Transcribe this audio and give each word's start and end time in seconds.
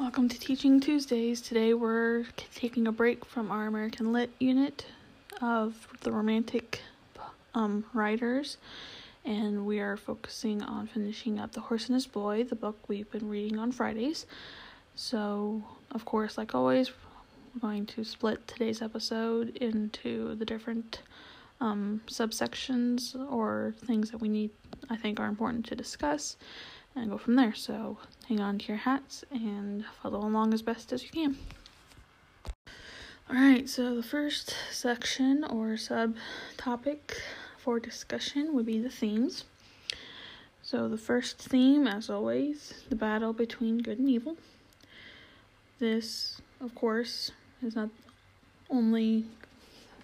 Welcome 0.00 0.30
to 0.30 0.40
Teaching 0.40 0.80
Tuesdays. 0.80 1.42
Today 1.42 1.74
we're 1.74 2.24
taking 2.54 2.86
a 2.86 2.90
break 2.90 3.22
from 3.22 3.50
our 3.50 3.66
American 3.66 4.14
Lit 4.14 4.30
unit 4.38 4.86
of 5.42 5.88
the 6.00 6.10
romantic 6.10 6.80
um, 7.54 7.84
writers, 7.92 8.56
and 9.26 9.66
we 9.66 9.78
are 9.78 9.98
focusing 9.98 10.62
on 10.62 10.86
finishing 10.86 11.38
up 11.38 11.52
The 11.52 11.60
Horse 11.60 11.88
and 11.88 11.94
His 11.94 12.06
Boy, 12.06 12.44
the 12.44 12.54
book 12.54 12.78
we've 12.88 13.10
been 13.10 13.28
reading 13.28 13.58
on 13.58 13.72
Fridays. 13.72 14.24
So, 14.94 15.62
of 15.90 16.06
course, 16.06 16.38
like 16.38 16.54
always, 16.54 16.90
we're 17.54 17.60
going 17.60 17.84
to 17.84 18.02
split 18.02 18.48
today's 18.48 18.80
episode 18.80 19.54
into 19.58 20.34
the 20.36 20.46
different 20.46 21.02
um, 21.60 22.00
subsections 22.06 23.14
or 23.30 23.74
things 23.84 24.10
that 24.12 24.18
we 24.22 24.30
need, 24.30 24.50
I 24.88 24.96
think, 24.96 25.20
are 25.20 25.26
important 25.26 25.66
to 25.66 25.76
discuss 25.76 26.38
and 26.94 27.10
go 27.10 27.18
from 27.18 27.36
there. 27.36 27.54
So 27.54 27.98
hang 28.28 28.40
on 28.40 28.58
to 28.58 28.66
your 28.68 28.78
hats 28.78 29.24
and 29.30 29.84
follow 30.02 30.20
along 30.20 30.54
as 30.54 30.62
best 30.62 30.92
as 30.92 31.02
you 31.02 31.10
can. 31.10 31.36
Alright, 33.28 33.68
so 33.68 33.94
the 33.94 34.02
first 34.02 34.56
section 34.72 35.44
or 35.44 35.76
subtopic 35.76 36.98
for 37.58 37.78
discussion 37.78 38.54
would 38.54 38.66
be 38.66 38.80
the 38.80 38.90
themes. 38.90 39.44
So 40.62 40.88
the 40.88 40.98
first 40.98 41.38
theme, 41.38 41.86
as 41.86 42.10
always, 42.10 42.82
the 42.88 42.96
battle 42.96 43.32
between 43.32 43.78
good 43.78 43.98
and 43.98 44.08
evil. 44.08 44.36
This, 45.78 46.40
of 46.60 46.74
course, 46.74 47.30
is 47.62 47.76
not 47.76 47.90
only 48.68 49.26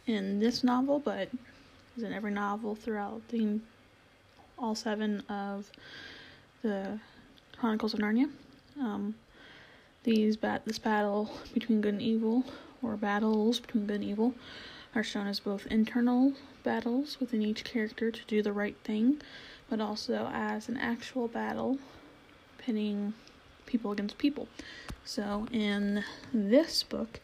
in 0.07 0.39
this 0.39 0.63
novel, 0.63 0.99
but 0.99 1.29
is 1.97 2.03
in 2.03 2.13
every 2.13 2.31
novel 2.31 2.75
throughout 2.75 3.27
the 3.29 3.61
all 4.59 4.75
seven 4.75 5.21
of 5.29 5.71
the 6.63 6.99
Chronicles 7.59 7.95
of 7.95 8.01
Narnia. 8.01 8.31
Um, 8.79 9.15
these 10.05 10.37
bat 10.37 10.63
this 10.65 10.79
battle 10.79 11.31
between 11.53 11.81
good 11.81 11.95
and 11.95 12.03
evil, 12.03 12.45
or 12.83 12.97
battles 12.97 13.61
between 13.61 13.87
good 13.87 14.01
and 14.01 14.05
evil, 14.05 14.35
are 14.95 15.03
shown 15.03 15.27
as 15.27 15.41
both 15.41 15.67
internal 15.67 16.33
battles 16.63 17.19
within 17.21 17.43
each 17.43 17.65
character 17.65 18.11
to 18.11 18.21
do 18.27 18.43
the 18.43 18.53
right 18.53 18.77
thing, 18.85 19.21
but 19.69 19.81
also 19.81 20.31
as 20.33 20.69
an 20.69 20.77
actual 20.77 21.29
battle 21.29 21.79
pitting 22.59 23.15
people 23.67 23.93
against 23.93 24.19
people. 24.19 24.49
So 25.05 25.47
in 25.53 26.05
this 26.33 26.83
book, 26.83 27.21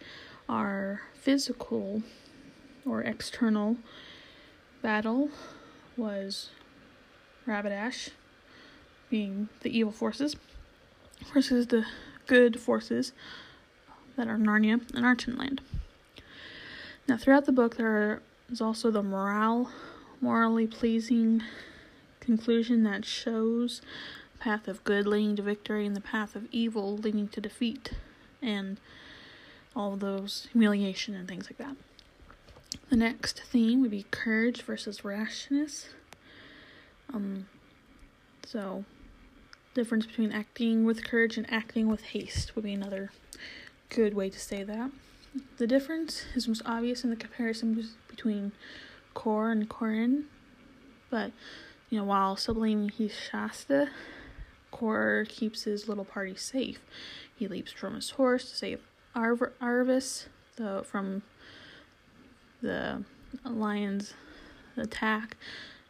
our 0.48 1.02
physical 1.14 2.02
or 2.84 3.02
external 3.02 3.76
battle 4.82 5.30
was 5.96 6.50
Rabadash 7.46 8.10
being 9.12 9.50
the 9.60 9.78
evil 9.78 9.92
forces 9.92 10.36
versus 11.34 11.66
the 11.66 11.84
good 12.26 12.58
forces 12.58 13.12
that 14.16 14.26
are 14.26 14.38
Narnia 14.38 14.80
and 14.94 15.04
Archenland. 15.04 15.58
Now, 17.06 17.18
throughout 17.18 17.44
the 17.44 17.52
book, 17.52 17.76
there 17.76 18.22
is 18.50 18.62
also 18.62 18.90
the 18.90 19.02
morale, 19.02 19.70
morally 20.22 20.66
pleasing 20.66 21.42
conclusion 22.20 22.84
that 22.84 23.04
shows 23.04 23.82
the 24.32 24.38
path 24.38 24.66
of 24.66 24.82
good 24.82 25.06
leading 25.06 25.36
to 25.36 25.42
victory 25.42 25.84
and 25.84 25.94
the 25.94 26.00
path 26.00 26.34
of 26.34 26.46
evil 26.50 26.96
leading 26.96 27.28
to 27.28 27.40
defeat, 27.42 27.92
and 28.40 28.80
all 29.76 29.94
those 29.94 30.48
humiliation 30.52 31.14
and 31.14 31.28
things 31.28 31.50
like 31.50 31.58
that. 31.58 31.76
The 32.88 32.96
next 32.96 33.42
theme 33.42 33.82
would 33.82 33.90
be 33.90 34.06
courage 34.10 34.62
versus 34.62 35.04
rashness. 35.04 35.90
Um, 37.12 37.46
so 38.46 38.86
difference 39.74 40.06
between 40.06 40.32
acting 40.32 40.84
with 40.84 41.04
courage 41.04 41.36
and 41.36 41.50
acting 41.50 41.88
with 41.88 42.02
haste 42.02 42.54
would 42.54 42.64
be 42.64 42.72
another 42.72 43.10
good 43.88 44.14
way 44.14 44.30
to 44.30 44.38
say 44.38 44.62
that. 44.62 44.90
The 45.56 45.66
difference 45.66 46.24
is 46.34 46.46
most 46.46 46.62
obvious 46.66 47.04
in 47.04 47.10
the 47.10 47.16
comparison 47.16 47.88
between 48.08 48.52
Cor 49.14 49.50
and 49.50 49.68
Corin, 49.68 50.26
but 51.10 51.32
you 51.88 51.98
know, 51.98 52.04
while 52.04 52.36
still 52.36 52.54
believing 52.54 52.88
he's 52.88 53.14
Shasta, 53.14 53.88
Cor 54.70 55.26
keeps 55.28 55.64
his 55.64 55.88
little 55.88 56.04
party 56.04 56.34
safe. 56.34 56.80
He 57.34 57.48
leaps 57.48 57.72
from 57.72 57.94
his 57.94 58.10
horse 58.10 58.50
to 58.50 58.56
save 58.56 58.80
Arv- 59.14 59.52
Arvis 59.60 60.26
the, 60.56 60.82
from 60.84 61.22
the 62.60 63.04
lion's 63.44 64.14
attack, 64.76 65.36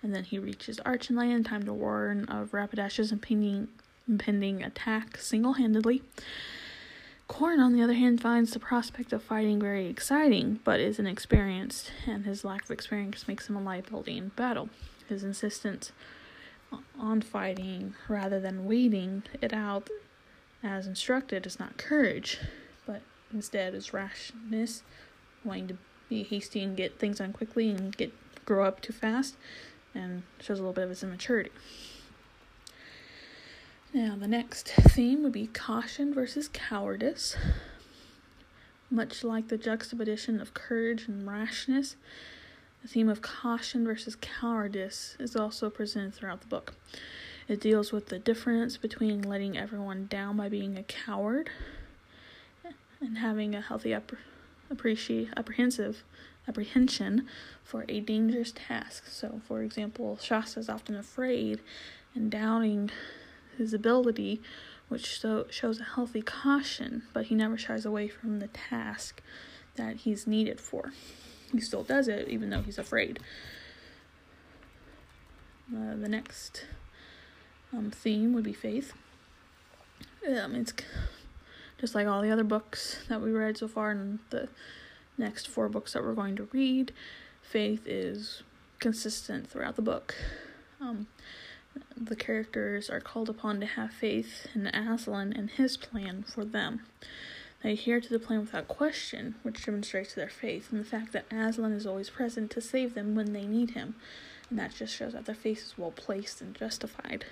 and 0.02 0.14
then 0.14 0.24
he 0.24 0.38
reaches 0.38 0.80
Archenland, 0.84 1.34
in 1.34 1.44
time 1.44 1.64
to 1.64 1.72
warn 1.72 2.24
of 2.24 2.50
Rabadash's 2.50 3.12
impending, 3.12 3.68
impending 4.08 4.62
attack 4.62 5.16
single 5.18 5.54
handedly. 5.54 6.02
Corin, 7.28 7.60
on 7.60 7.72
the 7.72 7.82
other 7.82 7.94
hand, 7.94 8.20
finds 8.20 8.52
the 8.52 8.58
prospect 8.58 9.12
of 9.12 9.22
fighting 9.22 9.60
very 9.60 9.86
exciting, 9.86 10.60
but 10.64 10.80
is 10.80 10.98
inexperienced, 10.98 11.92
and 12.06 12.26
his 12.26 12.44
lack 12.44 12.64
of 12.64 12.70
experience 12.70 13.26
makes 13.28 13.48
him 13.48 13.56
a 13.56 13.62
liability 13.62 14.18
in 14.18 14.28
battle. 14.30 14.68
His 15.08 15.22
insistence 15.22 15.92
on 16.98 17.20
fighting 17.22 17.94
rather 18.08 18.40
than 18.40 18.64
waiting 18.64 19.22
it 19.40 19.52
out 19.52 19.88
as 20.62 20.86
instructed 20.86 21.46
is 21.46 21.58
not 21.58 21.76
courage, 21.76 22.38
but 22.86 23.02
instead 23.32 23.74
is 23.74 23.92
rashness, 23.92 24.82
wanting 25.44 25.68
to 25.68 25.76
be 26.08 26.22
hasty 26.22 26.62
and 26.62 26.76
get 26.76 26.98
things 26.98 27.18
done 27.18 27.32
quickly 27.32 27.70
and 27.70 27.96
get 27.96 28.12
grow 28.44 28.64
up 28.64 28.80
too 28.80 28.92
fast 28.92 29.36
and 29.94 30.22
shows 30.40 30.58
a 30.58 30.62
little 30.62 30.72
bit 30.72 30.84
of 30.84 30.90
his 30.90 31.02
immaturity. 31.02 31.50
Now, 33.94 34.16
the 34.18 34.28
next 34.28 34.68
theme 34.68 35.22
would 35.22 35.32
be 35.32 35.48
caution 35.48 36.14
versus 36.14 36.48
cowardice. 36.48 37.36
Much 38.90 39.22
like 39.22 39.48
the 39.48 39.58
juxtaposition 39.58 40.40
of 40.40 40.54
courage 40.54 41.08
and 41.08 41.26
rashness, 41.26 41.96
the 42.82 42.88
theme 42.88 43.08
of 43.08 43.20
caution 43.20 43.84
versus 43.84 44.16
cowardice 44.16 45.16
is 45.18 45.36
also 45.36 45.68
presented 45.70 46.14
throughout 46.14 46.40
the 46.40 46.46
book. 46.46 46.74
It 47.48 47.60
deals 47.60 47.92
with 47.92 48.06
the 48.06 48.18
difference 48.18 48.76
between 48.76 49.22
letting 49.22 49.58
everyone 49.58 50.06
down 50.06 50.36
by 50.36 50.48
being 50.48 50.78
a 50.78 50.82
coward 50.82 51.50
and 53.00 53.18
having 53.18 53.54
a 53.54 53.60
healthy 53.60 53.94
appreciate 54.70 55.28
apprehensive 55.36 56.02
apprehension 56.48 57.26
for 57.62 57.84
a 57.88 58.00
dangerous 58.00 58.52
task. 58.54 59.04
So, 59.08 59.40
for 59.46 59.62
example, 59.62 60.18
Shasta 60.20 60.60
is 60.60 60.68
often 60.68 60.96
afraid 60.96 61.60
and 62.14 62.30
doubting 62.30 62.90
his 63.56 63.72
ability, 63.72 64.42
which 64.88 65.20
so, 65.20 65.46
shows 65.50 65.80
a 65.80 65.84
healthy 65.84 66.22
caution, 66.22 67.02
but 67.12 67.26
he 67.26 67.34
never 67.34 67.56
shies 67.56 67.84
away 67.84 68.08
from 68.08 68.40
the 68.40 68.48
task 68.48 69.22
that 69.76 69.98
he's 69.98 70.26
needed 70.26 70.60
for. 70.60 70.92
He 71.52 71.60
still 71.60 71.84
does 71.84 72.08
it, 72.08 72.28
even 72.28 72.50
though 72.50 72.62
he's 72.62 72.78
afraid. 72.78 73.20
Uh, 75.74 75.96
the 75.96 76.08
next 76.08 76.66
um, 77.72 77.90
theme 77.90 78.32
would 78.34 78.44
be 78.44 78.52
faith. 78.52 78.92
Um, 80.26 80.54
it's 80.54 80.72
just 81.80 81.94
like 81.94 82.06
all 82.06 82.22
the 82.22 82.30
other 82.30 82.44
books 82.44 82.98
that 83.08 83.20
we 83.20 83.30
read 83.30 83.56
so 83.56 83.68
far 83.68 83.90
in 83.90 84.18
the 84.30 84.48
next 85.22 85.48
four 85.48 85.68
books 85.68 85.92
that 85.92 86.02
we're 86.02 86.14
going 86.14 86.36
to 86.36 86.48
read, 86.52 86.92
faith 87.40 87.86
is 87.86 88.42
consistent 88.78 89.48
throughout 89.48 89.76
the 89.76 89.82
book. 89.82 90.14
Um, 90.80 91.06
the 91.96 92.16
characters 92.16 92.90
are 92.90 93.00
called 93.00 93.28
upon 93.28 93.60
to 93.60 93.66
have 93.66 93.92
faith 93.92 94.46
in 94.54 94.66
Aslan 94.66 95.32
and 95.32 95.50
his 95.50 95.76
plan 95.76 96.24
for 96.24 96.44
them. 96.44 96.82
They 97.62 97.72
adhere 97.72 98.00
to 98.00 98.08
the 98.08 98.18
plan 98.18 98.40
without 98.40 98.66
question, 98.66 99.36
which 99.42 99.64
demonstrates 99.64 100.14
their 100.14 100.28
faith 100.28 100.72
and 100.72 100.80
the 100.80 100.88
fact 100.88 101.12
that 101.12 101.32
Aslan 101.32 101.72
is 101.72 101.86
always 101.86 102.10
present 102.10 102.50
to 102.50 102.60
save 102.60 102.94
them 102.94 103.14
when 103.14 103.32
they 103.32 103.46
need 103.46 103.70
him, 103.70 103.94
and 104.50 104.58
that 104.58 104.74
just 104.74 104.94
shows 104.94 105.12
that 105.12 105.26
their 105.26 105.34
faith 105.34 105.58
is 105.58 105.78
well 105.78 105.92
placed 105.92 106.40
and 106.40 106.54
justified. 106.54 107.24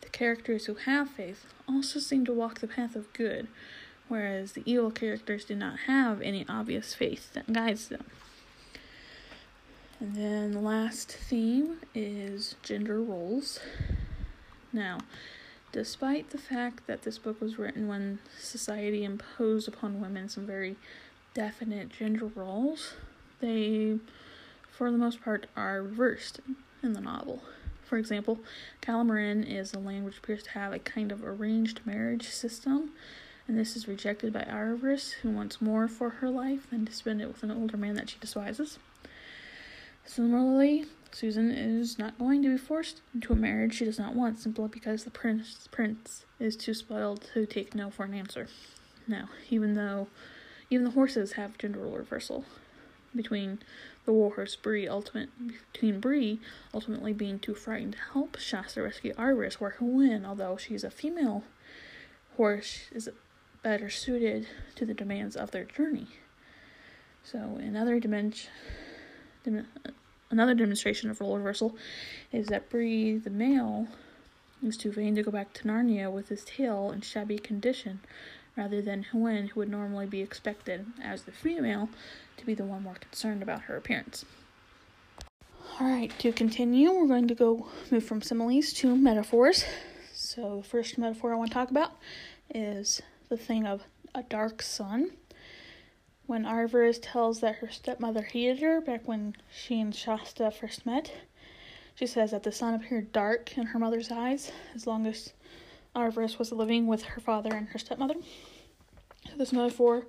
The 0.00 0.08
characters 0.08 0.64
who 0.64 0.74
have 0.74 1.10
faith 1.10 1.44
also 1.68 2.00
seem 2.00 2.24
to 2.24 2.32
walk 2.32 2.60
the 2.60 2.66
path 2.66 2.96
of 2.96 3.12
good, 3.12 3.46
whereas 4.10 4.52
the 4.52 4.62
evil 4.66 4.90
characters 4.90 5.44
do 5.44 5.54
not 5.54 5.78
have 5.86 6.20
any 6.20 6.44
obvious 6.48 6.94
faith 6.94 7.32
that 7.32 7.52
guides 7.52 7.88
them. 7.88 8.04
And 10.00 10.16
then 10.16 10.52
the 10.52 10.60
last 10.60 11.12
theme 11.12 11.76
is 11.94 12.56
gender 12.62 13.00
roles. 13.00 13.60
Now, 14.72 14.98
despite 15.72 16.30
the 16.30 16.38
fact 16.38 16.86
that 16.88 17.02
this 17.02 17.18
book 17.18 17.40
was 17.40 17.58
written 17.58 17.86
when 17.86 18.18
society 18.36 19.04
imposed 19.04 19.68
upon 19.68 20.00
women 20.00 20.28
some 20.28 20.44
very 20.44 20.76
definite 21.32 21.90
gender 21.90 22.26
roles, 22.26 22.94
they, 23.40 23.98
for 24.68 24.90
the 24.90 24.98
most 24.98 25.22
part, 25.22 25.46
are 25.54 25.82
reversed 25.82 26.40
in 26.82 26.94
the 26.94 27.00
novel. 27.00 27.42
For 27.84 27.96
example, 27.96 28.40
Calormen 28.80 29.44
is 29.48 29.72
a 29.72 29.78
land 29.78 30.04
which 30.04 30.18
appears 30.18 30.42
to 30.44 30.50
have 30.50 30.72
a 30.72 30.78
kind 30.78 31.12
of 31.12 31.24
arranged 31.24 31.80
marriage 31.84 32.28
system 32.28 32.90
and 33.50 33.58
this 33.58 33.74
is 33.74 33.88
rejected 33.88 34.32
by 34.32 34.42
Aravis, 34.42 35.10
who 35.10 35.28
wants 35.28 35.60
more 35.60 35.88
for 35.88 36.08
her 36.08 36.30
life 36.30 36.70
than 36.70 36.86
to 36.86 36.92
spend 36.92 37.20
it 37.20 37.26
with 37.26 37.42
an 37.42 37.50
older 37.50 37.76
man 37.76 37.96
that 37.96 38.08
she 38.08 38.16
despises. 38.20 38.78
Similarly, 40.04 40.84
Susan 41.10 41.50
is 41.50 41.98
not 41.98 42.16
going 42.16 42.44
to 42.44 42.50
be 42.50 42.56
forced 42.56 43.00
into 43.12 43.32
a 43.32 43.36
marriage 43.36 43.74
she 43.74 43.84
does 43.84 43.98
not 43.98 44.14
want 44.14 44.38
simply 44.38 44.68
because 44.68 45.02
the 45.02 45.10
prince 45.10 45.66
prince 45.72 46.24
is 46.38 46.54
too 46.54 46.74
spoiled 46.74 47.28
to 47.34 47.44
take 47.44 47.74
no 47.74 47.90
for 47.90 48.04
an 48.04 48.14
answer. 48.14 48.46
No, 49.08 49.24
even 49.50 49.74
though 49.74 50.06
even 50.70 50.84
the 50.84 50.92
horses 50.92 51.32
have 51.32 51.58
gender 51.58 51.80
role 51.80 51.96
reversal 51.96 52.44
between 53.16 53.58
the 54.04 54.12
warhorse 54.12 54.54
Bree 54.54 54.86
ultimate 54.86 55.30
between 55.72 55.98
Bree 55.98 56.38
ultimately 56.72 57.12
being 57.12 57.40
too 57.40 57.56
frightened 57.56 57.94
to 57.94 58.12
help 58.12 58.38
Shasta 58.38 58.80
rescue 58.80 59.12
Arvis, 59.14 59.54
where 59.54 59.74
Hwin, 59.80 60.24
although 60.24 60.56
she's 60.56 60.84
a 60.84 60.90
female 60.90 61.42
horse, 62.36 62.82
is 62.92 63.08
better 63.62 63.90
suited 63.90 64.46
to 64.76 64.86
the 64.86 64.94
demands 64.94 65.36
of 65.36 65.50
their 65.50 65.64
journey. 65.64 66.08
So 67.22 67.58
another 67.60 68.00
dimension 68.00 68.50
Another 70.30 70.54
demonstration 70.54 71.10
of 71.10 71.20
role 71.20 71.36
reversal 71.36 71.76
is 72.32 72.46
that 72.46 72.70
Bree, 72.70 73.16
the 73.16 73.30
male, 73.30 73.88
is 74.62 74.76
too 74.76 74.92
vain 74.92 75.16
to 75.16 75.24
go 75.24 75.32
back 75.32 75.52
to 75.54 75.64
Narnia 75.64 76.10
with 76.10 76.28
his 76.28 76.44
tail 76.44 76.92
in 76.92 77.00
shabby 77.00 77.36
condition, 77.36 77.98
rather 78.56 78.80
than 78.80 79.06
Hwin, 79.10 79.48
who 79.48 79.60
would 79.60 79.68
normally 79.68 80.06
be 80.06 80.20
expected, 80.20 80.86
as 81.02 81.22
the 81.22 81.32
female, 81.32 81.88
to 82.36 82.46
be 82.46 82.54
the 82.54 82.64
one 82.64 82.84
more 82.84 82.94
concerned 82.94 83.42
about 83.42 83.62
her 83.62 83.76
appearance. 83.76 84.24
Alright, 85.80 86.16
to 86.20 86.30
continue, 86.30 86.92
we're 86.92 87.08
going 87.08 87.26
to 87.26 87.34
go 87.34 87.66
move 87.90 88.04
from 88.04 88.22
similes 88.22 88.72
to 88.74 88.94
metaphors. 88.94 89.64
So, 90.12 90.58
the 90.58 90.68
first 90.68 90.96
metaphor 90.96 91.32
I 91.32 91.36
want 91.36 91.50
to 91.50 91.54
talk 91.54 91.70
about 91.70 91.92
is 92.54 93.02
the 93.30 93.36
thing 93.36 93.64
of 93.64 93.84
a 94.12 94.24
dark 94.24 94.60
sun 94.60 95.12
when 96.26 96.44
Arvis 96.44 96.98
tells 97.00 97.40
that 97.40 97.56
her 97.56 97.70
stepmother 97.70 98.22
hated 98.22 98.60
her 98.60 98.80
back 98.80 99.06
when 99.06 99.36
she 99.52 99.80
and 99.80 99.94
Shasta 99.94 100.50
first 100.50 100.84
met. 100.84 101.12
She 101.94 102.08
says 102.08 102.32
that 102.32 102.42
the 102.42 102.50
sun 102.50 102.74
appeared 102.74 103.12
dark 103.12 103.56
in 103.56 103.68
her 103.68 103.78
mother's 103.78 104.10
eyes 104.10 104.50
as 104.74 104.84
long 104.84 105.06
as 105.06 105.32
Arvis 105.94 106.40
was 106.40 106.50
living 106.50 106.88
with 106.88 107.02
her 107.02 107.20
father 107.20 107.54
and 107.54 107.68
her 107.68 107.78
stepmother. 107.78 108.14
So 109.28 109.36
this 109.36 109.52
metaphor 109.52 110.06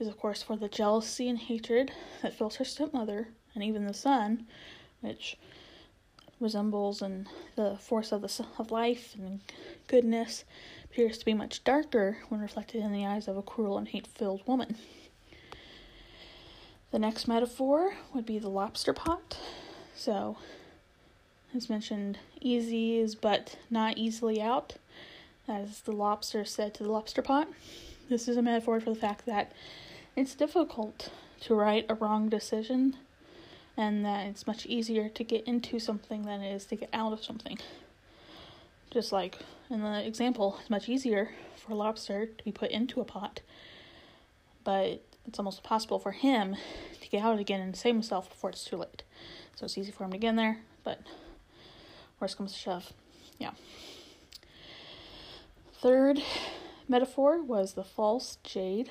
is, 0.00 0.08
of 0.08 0.18
course, 0.18 0.42
for 0.42 0.56
the 0.56 0.68
jealousy 0.68 1.28
and 1.28 1.38
hatred 1.38 1.92
that 2.22 2.32
fills 2.32 2.56
her 2.56 2.64
stepmother 2.64 3.28
and 3.54 3.62
even 3.62 3.86
the 3.86 3.92
sun, 3.92 4.46
which 5.02 5.36
resembles 6.40 7.02
and 7.02 7.26
the 7.54 7.76
force 7.76 8.12
of 8.12 8.22
the 8.22 8.46
of 8.58 8.70
life 8.70 9.14
and 9.18 9.40
goodness 9.88 10.44
appears 10.96 11.18
to 11.18 11.26
be 11.26 11.34
much 11.34 11.62
darker 11.62 12.16
when 12.30 12.40
reflected 12.40 12.82
in 12.82 12.90
the 12.90 13.04
eyes 13.04 13.28
of 13.28 13.36
a 13.36 13.42
cruel 13.42 13.76
and 13.76 13.88
hate-filled 13.88 14.40
woman. 14.46 14.78
The 16.90 16.98
next 16.98 17.28
metaphor 17.28 17.92
would 18.14 18.24
be 18.24 18.38
the 18.38 18.48
lobster 18.48 18.94
pot. 18.94 19.36
So, 19.94 20.38
as 21.54 21.68
mentioned, 21.68 22.18
easy 22.40 22.96
is 22.96 23.14
but 23.14 23.58
not 23.68 23.98
easily 23.98 24.40
out, 24.40 24.76
as 25.46 25.82
the 25.82 25.92
lobster 25.92 26.46
said 26.46 26.72
to 26.72 26.84
the 26.84 26.90
lobster 26.90 27.20
pot. 27.20 27.48
This 28.08 28.26
is 28.26 28.38
a 28.38 28.42
metaphor 28.42 28.80
for 28.80 28.88
the 28.88 28.98
fact 28.98 29.26
that 29.26 29.52
it's 30.16 30.34
difficult 30.34 31.10
to 31.40 31.54
right 31.54 31.84
a 31.90 31.94
wrong 31.94 32.30
decision 32.30 32.96
and 33.76 34.02
that 34.06 34.28
it's 34.28 34.46
much 34.46 34.64
easier 34.64 35.10
to 35.10 35.24
get 35.24 35.46
into 35.46 35.78
something 35.78 36.22
than 36.22 36.40
it 36.40 36.54
is 36.54 36.64
to 36.64 36.76
get 36.76 36.88
out 36.94 37.12
of 37.12 37.22
something. 37.22 37.58
Just 38.96 39.12
like 39.12 39.36
in 39.68 39.82
the 39.82 40.06
example, 40.06 40.56
it's 40.58 40.70
much 40.70 40.88
easier 40.88 41.28
for 41.54 41.72
a 41.72 41.74
lobster 41.74 42.24
to 42.24 42.44
be 42.44 42.50
put 42.50 42.70
into 42.70 43.02
a 43.02 43.04
pot, 43.04 43.40
but 44.64 45.04
it's 45.26 45.38
almost 45.38 45.58
impossible 45.58 45.98
for 45.98 46.12
him 46.12 46.56
to 47.02 47.08
get 47.10 47.22
out 47.22 47.38
again 47.38 47.60
and 47.60 47.76
save 47.76 47.94
himself 47.94 48.30
before 48.30 48.48
it's 48.48 48.64
too 48.64 48.78
late. 48.78 49.02
So 49.54 49.66
it's 49.66 49.76
easy 49.76 49.92
for 49.92 50.04
him 50.04 50.12
to 50.12 50.16
get 50.16 50.30
in 50.30 50.36
there, 50.36 50.60
but 50.82 51.02
worst 52.20 52.38
comes 52.38 52.54
to 52.54 52.58
shove. 52.58 52.94
Yeah. 53.38 53.50
Third 55.74 56.22
metaphor 56.88 57.42
was 57.42 57.74
the 57.74 57.84
false 57.84 58.38
jade. 58.44 58.88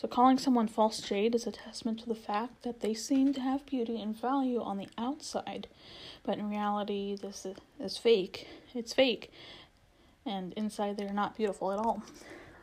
So 0.00 0.08
calling 0.08 0.38
someone 0.38 0.66
false 0.66 0.98
jade 1.02 1.34
is 1.34 1.46
a 1.46 1.52
testament 1.52 2.00
to 2.00 2.08
the 2.08 2.14
fact 2.14 2.62
that 2.62 2.80
they 2.80 2.94
seem 2.94 3.34
to 3.34 3.40
have 3.42 3.66
beauty 3.66 4.00
and 4.00 4.18
value 4.18 4.62
on 4.62 4.78
the 4.78 4.88
outside, 4.96 5.68
but 6.22 6.38
in 6.38 6.48
reality, 6.48 7.18
this 7.20 7.46
is 7.78 7.98
fake. 7.98 8.48
It's 8.74 8.94
fake, 8.94 9.30
and 10.24 10.54
inside 10.54 10.96
they're 10.96 11.12
not 11.12 11.36
beautiful 11.36 11.70
at 11.70 11.78
all. 11.78 12.02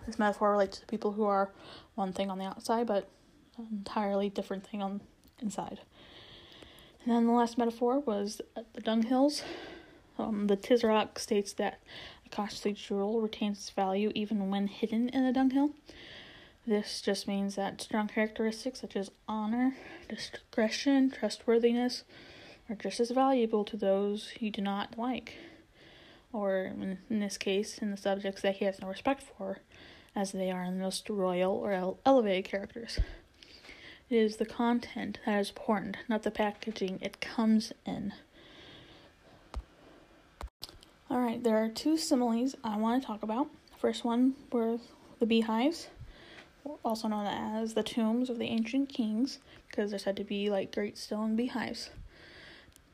This 0.08 0.18
metaphor 0.18 0.52
relates 0.52 0.80
to 0.80 0.88
people 0.88 1.12
who 1.12 1.26
are 1.26 1.52
one 1.94 2.12
thing 2.12 2.32
on 2.32 2.40
the 2.40 2.46
outside, 2.46 2.88
but 2.88 3.08
an 3.60 3.68
entirely 3.72 4.30
different 4.30 4.66
thing 4.66 4.82
on 4.82 5.02
inside. 5.40 5.82
And 7.04 7.14
then 7.14 7.28
the 7.28 7.34
last 7.34 7.56
metaphor 7.56 8.00
was 8.00 8.42
the 8.74 8.82
dunghills. 8.82 9.44
Um, 10.18 10.48
the 10.48 10.58
Tisroc 10.58 11.20
states 11.20 11.54
that 11.54 11.82
a 12.26 12.30
costly 12.30 12.74
jewel 12.74 13.22
retains 13.22 13.60
its 13.60 13.70
value 13.70 14.12
even 14.16 14.50
when 14.50 14.66
hidden 14.66 15.10
in 15.10 15.24
a 15.24 15.32
dunghill. 15.32 15.76
This 16.68 17.00
just 17.00 17.30
means 17.30 17.56
that 17.56 17.80
strong 17.80 18.10
characteristics 18.10 18.82
such 18.82 18.98
as 18.98 19.10
honor, 19.26 19.78
discretion, 20.10 21.10
trustworthiness 21.10 22.04
are 22.70 22.76
just 22.76 23.00
as 23.00 23.10
valuable 23.12 23.64
to 23.64 23.78
those 23.78 24.34
you 24.42 24.52
do 24.52 24.62
not 24.62 24.98
like, 24.98 25.36
or 26.34 26.66
in, 26.66 27.00
this 27.10 27.38
case, 27.38 27.78
in 27.78 27.90
the 27.90 27.96
subjects 27.96 28.42
that 28.42 28.58
he 28.58 28.66
has 28.66 28.82
no 28.82 28.90
respect 28.90 29.24
for, 29.38 29.60
as 30.14 30.34
they 30.34 30.52
are 30.52 30.62
in 30.66 30.78
the 30.78 30.84
most 30.84 31.10
royal 31.10 31.54
or 31.54 31.72
ele- 31.72 32.00
elevated 32.06 32.44
characters. 32.44 33.00
It 34.10 34.18
is 34.18 34.36
the 34.36 34.46
content 34.46 35.20
that 35.26 35.40
is 35.40 35.50
important, 35.50 35.96
not 36.10 36.24
the 36.24 36.32
packaging 36.32 37.00
it 37.02 37.22
comes 37.22 37.72
in. 37.86 38.12
Alright, 41.10 41.46
there 41.46 41.64
are 41.64 41.70
two 41.70 41.96
similes 41.96 42.58
I 42.62 42.76
want 42.76 43.02
to 43.02 43.08
talk 43.08 43.24
about. 43.24 43.48
The 43.72 43.78
first 43.78 44.04
one 44.04 44.34
were 44.52 44.80
the 45.20 45.26
beehives, 45.26 45.88
also 46.84 47.08
known 47.08 47.28
as 47.28 47.74
the 47.74 47.84
tombs 47.84 48.30
of 48.30 48.40
the 48.40 48.46
ancient 48.46 48.90
kings, 48.90 49.40
because 49.68 49.90
they're 49.90 50.00
said 50.00 50.18
to 50.18 50.24
be 50.24 50.50
like 50.50 50.74
great 50.74 50.98
stone 50.98 51.36
beehives. 51.36 51.90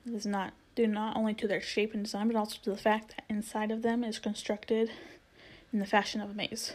This 0.06 0.22
is 0.22 0.26
not 0.26 0.54
due 0.76 0.88
not 0.88 1.16
only 1.16 1.34
to 1.36 1.48
their 1.48 1.62
shape 1.62 1.94
and 1.94 2.04
design, 2.04 2.28
but 2.28 2.36
also 2.36 2.58
to 2.64 2.70
the 2.72 2.78
fact 2.78 3.16
that 3.16 3.26
inside 3.30 3.72
of 3.72 3.82
them 3.82 4.04
is 4.04 4.20
constructed 4.20 4.92
in 5.72 5.80
the 5.80 5.86
fashion 5.86 6.22
of 6.22 6.32
a 6.32 6.34
maze. 6.34 6.74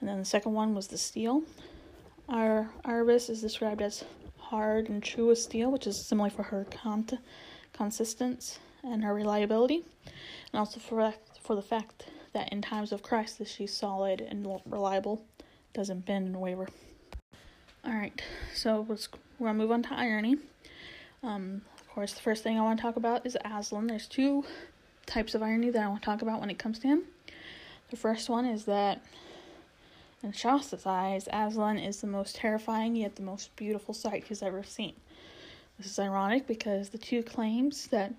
And 0.00 0.08
then 0.08 0.18
the 0.18 0.24
second 0.24 0.52
one 0.52 0.74
was 0.74 0.88
the 0.88 0.98
steel. 0.98 1.42
Our 2.28 2.70
Arvis 2.84 3.28
is 3.28 3.40
described 3.40 3.82
as 3.82 4.04
hard 4.38 4.88
and 4.88 5.02
true 5.02 5.30
as 5.30 5.42
steel, 5.42 5.70
which 5.70 5.86
is 5.86 6.06
similar 6.06 6.30
for 6.30 6.44
her 6.44 6.66
cont- 6.70 7.14
consistence 7.72 8.58
and 8.84 9.02
her 9.02 9.14
reliability, 9.14 9.84
and 10.52 10.60
also 10.60 10.78
for 10.78 11.14
for 11.40 11.56
the 11.56 11.62
fact 11.62 12.06
that 12.32 12.52
in 12.52 12.62
times 12.62 12.92
of 12.92 13.02
crisis 13.02 13.50
she's 13.50 13.72
solid 13.72 14.20
and 14.20 14.46
reliable, 14.66 15.24
doesn't 15.72 16.06
bend 16.06 16.26
and 16.26 16.40
waver. 16.40 16.68
All 17.84 17.92
right, 17.92 18.20
so 18.54 18.84
let's 18.88 19.08
we're 19.38 19.48
gonna 19.48 19.58
move 19.58 19.70
on 19.70 19.82
to 19.84 19.94
irony. 19.94 20.36
Um, 21.22 21.62
of 21.78 21.88
course, 21.88 22.12
the 22.12 22.20
first 22.20 22.42
thing 22.42 22.58
I 22.58 22.62
want 22.62 22.78
to 22.78 22.82
talk 22.82 22.96
about 22.96 23.24
is 23.24 23.36
Aslan. 23.44 23.86
There's 23.86 24.06
two 24.06 24.44
types 25.06 25.34
of 25.34 25.42
irony 25.42 25.70
that 25.70 25.82
I 25.82 25.88
want 25.88 26.02
to 26.02 26.06
talk 26.06 26.22
about 26.22 26.40
when 26.40 26.50
it 26.50 26.58
comes 26.58 26.78
to 26.80 26.88
him. 26.88 27.02
The 27.90 27.96
first 27.96 28.28
one 28.28 28.44
is 28.44 28.64
that 28.66 29.00
in 30.22 30.32
Shasta's 30.32 30.84
eyes, 30.84 31.28
Aslan 31.32 31.78
is 31.78 32.00
the 32.00 32.06
most 32.06 32.36
terrifying 32.36 32.96
yet 32.96 33.16
the 33.16 33.22
most 33.22 33.54
beautiful 33.56 33.94
sight 33.94 34.24
he's 34.24 34.42
ever 34.42 34.62
seen. 34.62 34.94
This 35.78 35.86
is 35.86 35.98
ironic 35.98 36.46
because 36.46 36.88
the 36.88 36.98
two 36.98 37.22
claims 37.22 37.86
that 37.88 38.12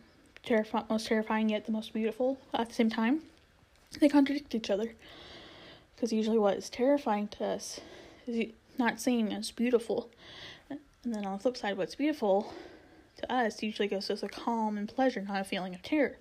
terrifi- 0.45 0.89
most 0.89 1.07
terrifying 1.07 1.49
yet 1.49 1.65
the 1.65 1.71
most 1.73 1.93
beautiful 1.93 2.37
at 2.53 2.69
the 2.69 2.75
same 2.75 2.89
time, 2.89 3.21
they 3.99 4.09
contradict 4.09 4.55
each 4.55 4.69
other. 4.69 4.93
Because 5.95 6.13
usually 6.13 6.37
what 6.37 6.57
is 6.57 6.69
terrifying 6.69 7.27
to 7.29 7.45
us 7.45 7.79
is 8.27 8.51
not 8.77 8.99
seen 8.99 9.31
as 9.31 9.51
beautiful. 9.51 10.09
And 10.69 10.79
then 11.03 11.25
on 11.25 11.33
the 11.33 11.39
flip 11.39 11.57
side, 11.57 11.77
what's 11.77 11.95
beautiful 11.95 12.53
to 13.17 13.33
us 13.33 13.61
usually 13.63 13.87
goes 13.87 14.09
as 14.09 14.23
a 14.23 14.29
calm 14.29 14.77
and 14.77 14.87
pleasure, 14.87 15.21
not 15.21 15.41
a 15.41 15.43
feeling 15.43 15.75
of 15.75 15.81
terror. 15.81 16.17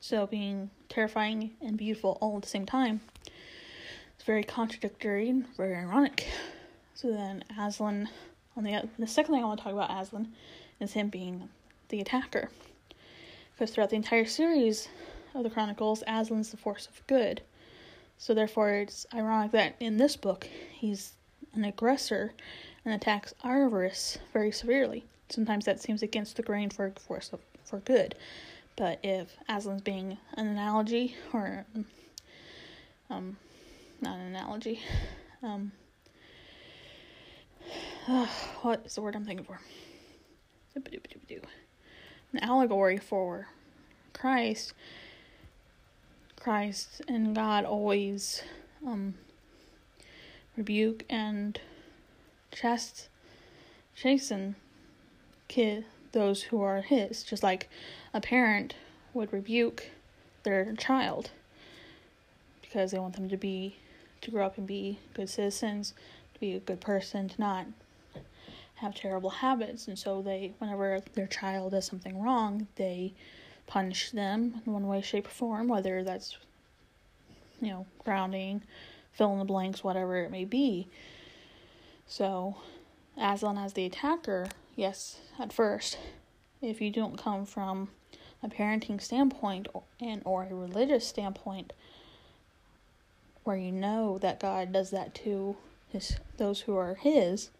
So 0.00 0.26
being 0.26 0.70
terrifying 0.88 1.50
and 1.60 1.76
beautiful 1.76 2.16
all 2.20 2.36
at 2.36 2.42
the 2.42 2.48
same 2.48 2.66
time 2.66 3.00
it's 4.20 4.26
very 4.26 4.44
contradictory 4.44 5.30
and 5.30 5.46
very 5.56 5.74
ironic. 5.74 6.28
So 6.94 7.10
then 7.10 7.42
Aslan, 7.58 8.06
on 8.54 8.64
the 8.64 8.86
the 8.98 9.06
second 9.06 9.32
thing 9.32 9.42
I 9.42 9.46
want 9.46 9.60
to 9.60 9.64
talk 9.64 9.72
about 9.72 9.90
Aslan 9.90 10.28
is 10.78 10.92
him 10.92 11.08
being 11.08 11.48
the 11.88 12.02
attacker, 12.02 12.50
because 13.54 13.70
throughout 13.74 13.88
the 13.88 13.96
entire 13.96 14.26
series 14.26 14.90
of 15.34 15.42
the 15.42 15.50
Chronicles, 15.50 16.02
Aslan's 16.06 16.50
the 16.50 16.56
force 16.56 16.86
of 16.86 17.06
good. 17.06 17.42
So 18.18 18.34
therefore, 18.34 18.70
it's 18.70 19.06
ironic 19.14 19.52
that 19.52 19.76
in 19.80 19.96
this 19.96 20.16
book 20.16 20.48
he's 20.72 21.14
an 21.54 21.64
aggressor 21.64 22.32
and 22.84 22.94
attacks 22.94 23.34
Arvis 23.44 24.18
very 24.32 24.52
severely. 24.52 25.04
Sometimes 25.28 25.64
that 25.64 25.80
seems 25.80 26.02
against 26.02 26.36
the 26.36 26.42
grain 26.42 26.70
for 26.70 26.90
force 26.92 27.30
of, 27.32 27.40
for 27.64 27.78
good, 27.80 28.14
but 28.76 28.98
if 29.02 29.36
Aslan's 29.48 29.82
being 29.82 30.18
an 30.34 30.48
analogy 30.48 31.16
or 31.32 31.64
um, 33.10 33.36
not 34.00 34.18
an 34.18 34.26
analogy. 34.26 34.80
Um, 35.42 35.72
uh, 38.08 38.26
what 38.62 38.82
is 38.84 38.94
the 38.94 39.02
word 39.02 39.14
I'm 39.14 39.24
thinking 39.24 39.46
for? 39.46 39.60
an 42.32 42.38
allegory 42.40 42.98
for 42.98 43.48
Christ. 44.12 44.72
Christ 46.40 47.02
and 47.06 47.34
God 47.34 47.66
always 47.66 48.42
um, 48.86 49.14
rebuke 50.56 51.04
and 51.10 51.60
chast 52.50 53.08
chasten 53.94 54.56
kid 55.48 55.84
those 56.12 56.44
who 56.44 56.62
are 56.62 56.80
his, 56.80 57.22
just 57.22 57.42
like 57.42 57.68
a 58.14 58.20
parent 58.20 58.74
would 59.12 59.32
rebuke 59.32 59.90
their 60.42 60.72
child 60.74 61.30
because 62.62 62.90
they 62.90 62.98
want 62.98 63.14
them 63.16 63.28
to 63.28 63.36
be 63.36 63.76
to 64.22 64.30
grow 64.30 64.46
up 64.46 64.56
and 64.56 64.66
be 64.66 64.98
good 65.14 65.28
citizens, 65.28 65.92
to 66.34 66.40
be 66.40 66.54
a 66.54 66.60
good 66.60 66.80
person, 66.80 67.28
to 67.28 67.40
not 67.40 67.66
have 68.76 68.94
terrible 68.94 69.30
habits. 69.30 69.88
And 69.88 69.98
so 69.98 70.22
they 70.22 70.52
whenever 70.58 71.00
their 71.14 71.26
child 71.26 71.72
does 71.72 71.84
something 71.84 72.20
wrong, 72.20 72.66
they 72.76 73.12
punish 73.70 74.10
them 74.10 74.60
in 74.66 74.72
one 74.72 74.88
way, 74.88 75.00
shape, 75.00 75.28
or 75.28 75.30
form, 75.30 75.68
whether 75.68 76.02
that's 76.02 76.36
you 77.60 77.68
know, 77.68 77.86
grounding, 78.04 78.62
fill 79.12 79.32
in 79.32 79.38
the 79.38 79.44
blanks, 79.44 79.84
whatever 79.84 80.16
it 80.16 80.30
may 80.30 80.44
be. 80.44 80.88
So 82.08 82.56
Aslan 83.16 83.58
as 83.58 83.74
the 83.74 83.86
attacker, 83.86 84.48
yes, 84.74 85.20
at 85.38 85.52
first, 85.52 85.98
if 86.60 86.80
you 86.80 86.90
don't 86.90 87.16
come 87.16 87.46
from 87.46 87.90
a 88.42 88.48
parenting 88.48 89.00
standpoint 89.00 89.68
and 90.00 90.20
or 90.24 90.42
a 90.42 90.54
religious 90.54 91.06
standpoint 91.06 91.72
where 93.44 93.56
you 93.56 93.70
know 93.70 94.18
that 94.18 94.40
God 94.40 94.72
does 94.72 94.90
that 94.90 95.14
to 95.16 95.56
his 95.88 96.16
those 96.38 96.62
who 96.62 96.76
are 96.76 96.94
his, 96.96 97.50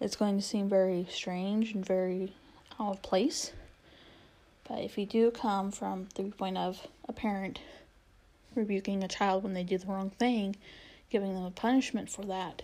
it's 0.00 0.16
going 0.16 0.36
to 0.36 0.42
seem 0.42 0.68
very 0.68 1.06
strange 1.08 1.72
and 1.72 1.84
very 1.84 2.34
out 2.78 2.96
of 2.96 3.02
place. 3.02 3.52
But 4.68 4.80
if 4.80 4.98
you 4.98 5.06
do 5.06 5.30
come 5.30 5.70
from 5.70 6.08
the 6.14 6.24
point 6.24 6.58
of 6.58 6.86
a 7.08 7.12
parent 7.12 7.60
rebuking 8.54 9.04
a 9.04 9.08
child 9.08 9.44
when 9.44 9.54
they 9.54 9.62
do 9.62 9.78
the 9.78 9.86
wrong 9.86 10.10
thing, 10.10 10.56
giving 11.10 11.34
them 11.34 11.44
a 11.44 11.50
punishment 11.50 12.10
for 12.10 12.24
that, 12.24 12.62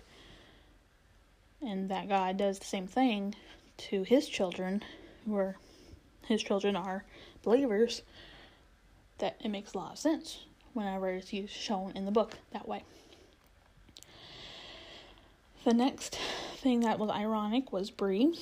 and 1.61 1.89
that 1.91 2.09
God 2.09 2.37
does 2.37 2.59
the 2.59 2.65
same 2.65 2.87
thing 2.87 3.37
to 3.77 4.03
his 4.03 4.29
children, 4.29 4.83
where 5.25 5.57
his 6.27 6.43
children 6.43 6.75
are 6.75 7.05
believers, 7.43 8.03
that 9.19 9.37
it 9.45 9.49
makes 9.49 9.75
a 9.75 9.79
lot 9.79 9.93
of 9.93 9.99
sense 9.99 10.45
whenever 10.73 11.11
it's 11.11 11.31
shown 11.53 11.93
in 11.95 12.05
the 12.05 12.11
book 12.11 12.39
that 12.53 12.67
way. 12.67 12.83
The 15.65 15.75
next 15.75 16.19
thing 16.57 16.81
that 16.81 16.99
was 16.99 17.11
ironic 17.11 17.73
was 17.73 17.91
Bree. 17.91 18.37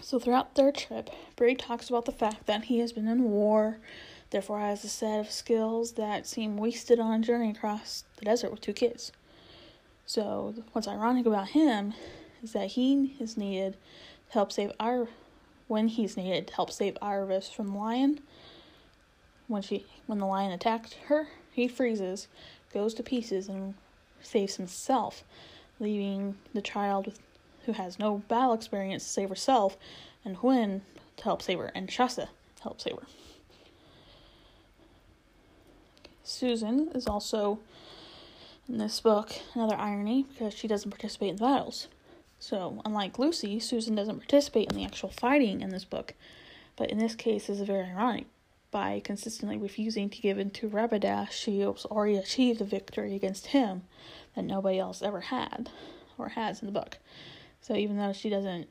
So 0.00 0.18
throughout 0.18 0.54
their 0.54 0.72
trip, 0.72 1.10
Bree 1.36 1.54
talks 1.54 1.88
about 1.88 2.04
the 2.04 2.12
fact 2.12 2.46
that 2.46 2.64
he 2.64 2.78
has 2.78 2.92
been 2.92 3.08
in 3.08 3.24
war, 3.24 3.78
therefore 4.30 4.60
has 4.60 4.84
a 4.84 4.88
set 4.88 5.20
of 5.20 5.30
skills 5.30 5.92
that 5.92 6.26
seem 6.26 6.56
wasted 6.56 7.00
on 7.00 7.20
a 7.20 7.24
journey 7.24 7.50
across 7.50 8.04
the 8.16 8.24
desert 8.24 8.50
with 8.50 8.60
two 8.60 8.72
kids. 8.72 9.12
So 10.06 10.54
what's 10.72 10.88
ironic 10.88 11.26
about 11.26 11.48
him 11.48 11.94
is 12.42 12.52
that 12.52 12.68
he 12.68 13.16
is 13.20 13.36
needed 13.36 13.74
to 14.28 14.32
help 14.32 14.52
save 14.52 14.72
our 14.80 15.08
when 15.66 15.88
he's 15.88 16.16
needed 16.16 16.46
to 16.46 16.54
help 16.54 16.70
save 16.70 16.96
Iris 17.02 17.50
from 17.50 17.72
the 17.72 17.78
lion. 17.78 18.20
When 19.48 19.62
she 19.62 19.84
when 20.06 20.18
the 20.18 20.26
lion 20.26 20.52
attacked 20.52 20.94
her, 21.08 21.28
he 21.52 21.68
freezes, 21.68 22.28
goes 22.72 22.94
to 22.94 23.02
pieces 23.02 23.48
and 23.48 23.74
saves 24.22 24.56
himself, 24.56 25.24
leaving 25.78 26.36
the 26.54 26.62
child 26.62 27.06
with, 27.06 27.20
who 27.68 27.74
has 27.74 27.98
no 27.98 28.22
battle 28.28 28.54
experience 28.54 29.04
to 29.04 29.10
save 29.10 29.28
herself, 29.28 29.76
and 30.24 30.38
Hwin 30.38 30.80
to 31.18 31.24
help 31.24 31.42
save 31.42 31.58
her, 31.58 31.70
and 31.74 31.90
Shasta 31.90 32.30
to 32.56 32.62
help 32.62 32.80
save 32.80 32.94
her. 32.94 33.06
Susan 36.24 36.88
is 36.94 37.06
also 37.06 37.58
in 38.66 38.78
this 38.78 39.00
book, 39.00 39.32
another 39.54 39.76
irony, 39.76 40.24
because 40.32 40.54
she 40.54 40.66
doesn't 40.66 40.90
participate 40.90 41.28
in 41.28 41.36
the 41.36 41.44
battles. 41.44 41.88
So, 42.38 42.80
unlike 42.86 43.18
Lucy, 43.18 43.60
Susan 43.60 43.94
doesn't 43.94 44.20
participate 44.20 44.70
in 44.70 44.76
the 44.76 44.84
actual 44.84 45.10
fighting 45.10 45.60
in 45.60 45.68
this 45.68 45.84
book, 45.84 46.14
but 46.74 46.90
in 46.90 46.96
this 46.96 47.14
case 47.14 47.50
is 47.50 47.60
very 47.60 47.84
ironic. 47.90 48.24
By 48.70 49.00
consistently 49.04 49.58
refusing 49.58 50.08
to 50.08 50.22
give 50.22 50.38
in 50.38 50.50
to 50.52 50.70
Rabadash, 50.70 51.32
she 51.32 51.60
has 51.60 51.84
already 51.84 52.16
achieved 52.16 52.62
a 52.62 52.64
victory 52.64 53.14
against 53.14 53.48
him 53.48 53.82
that 54.34 54.44
nobody 54.44 54.78
else 54.78 55.02
ever 55.02 55.20
had 55.20 55.68
or 56.18 56.30
has 56.30 56.60
in 56.60 56.66
the 56.66 56.72
book. 56.72 56.98
So 57.60 57.74
even 57.74 57.96
though 57.96 58.12
she 58.12 58.30
doesn't, 58.30 58.68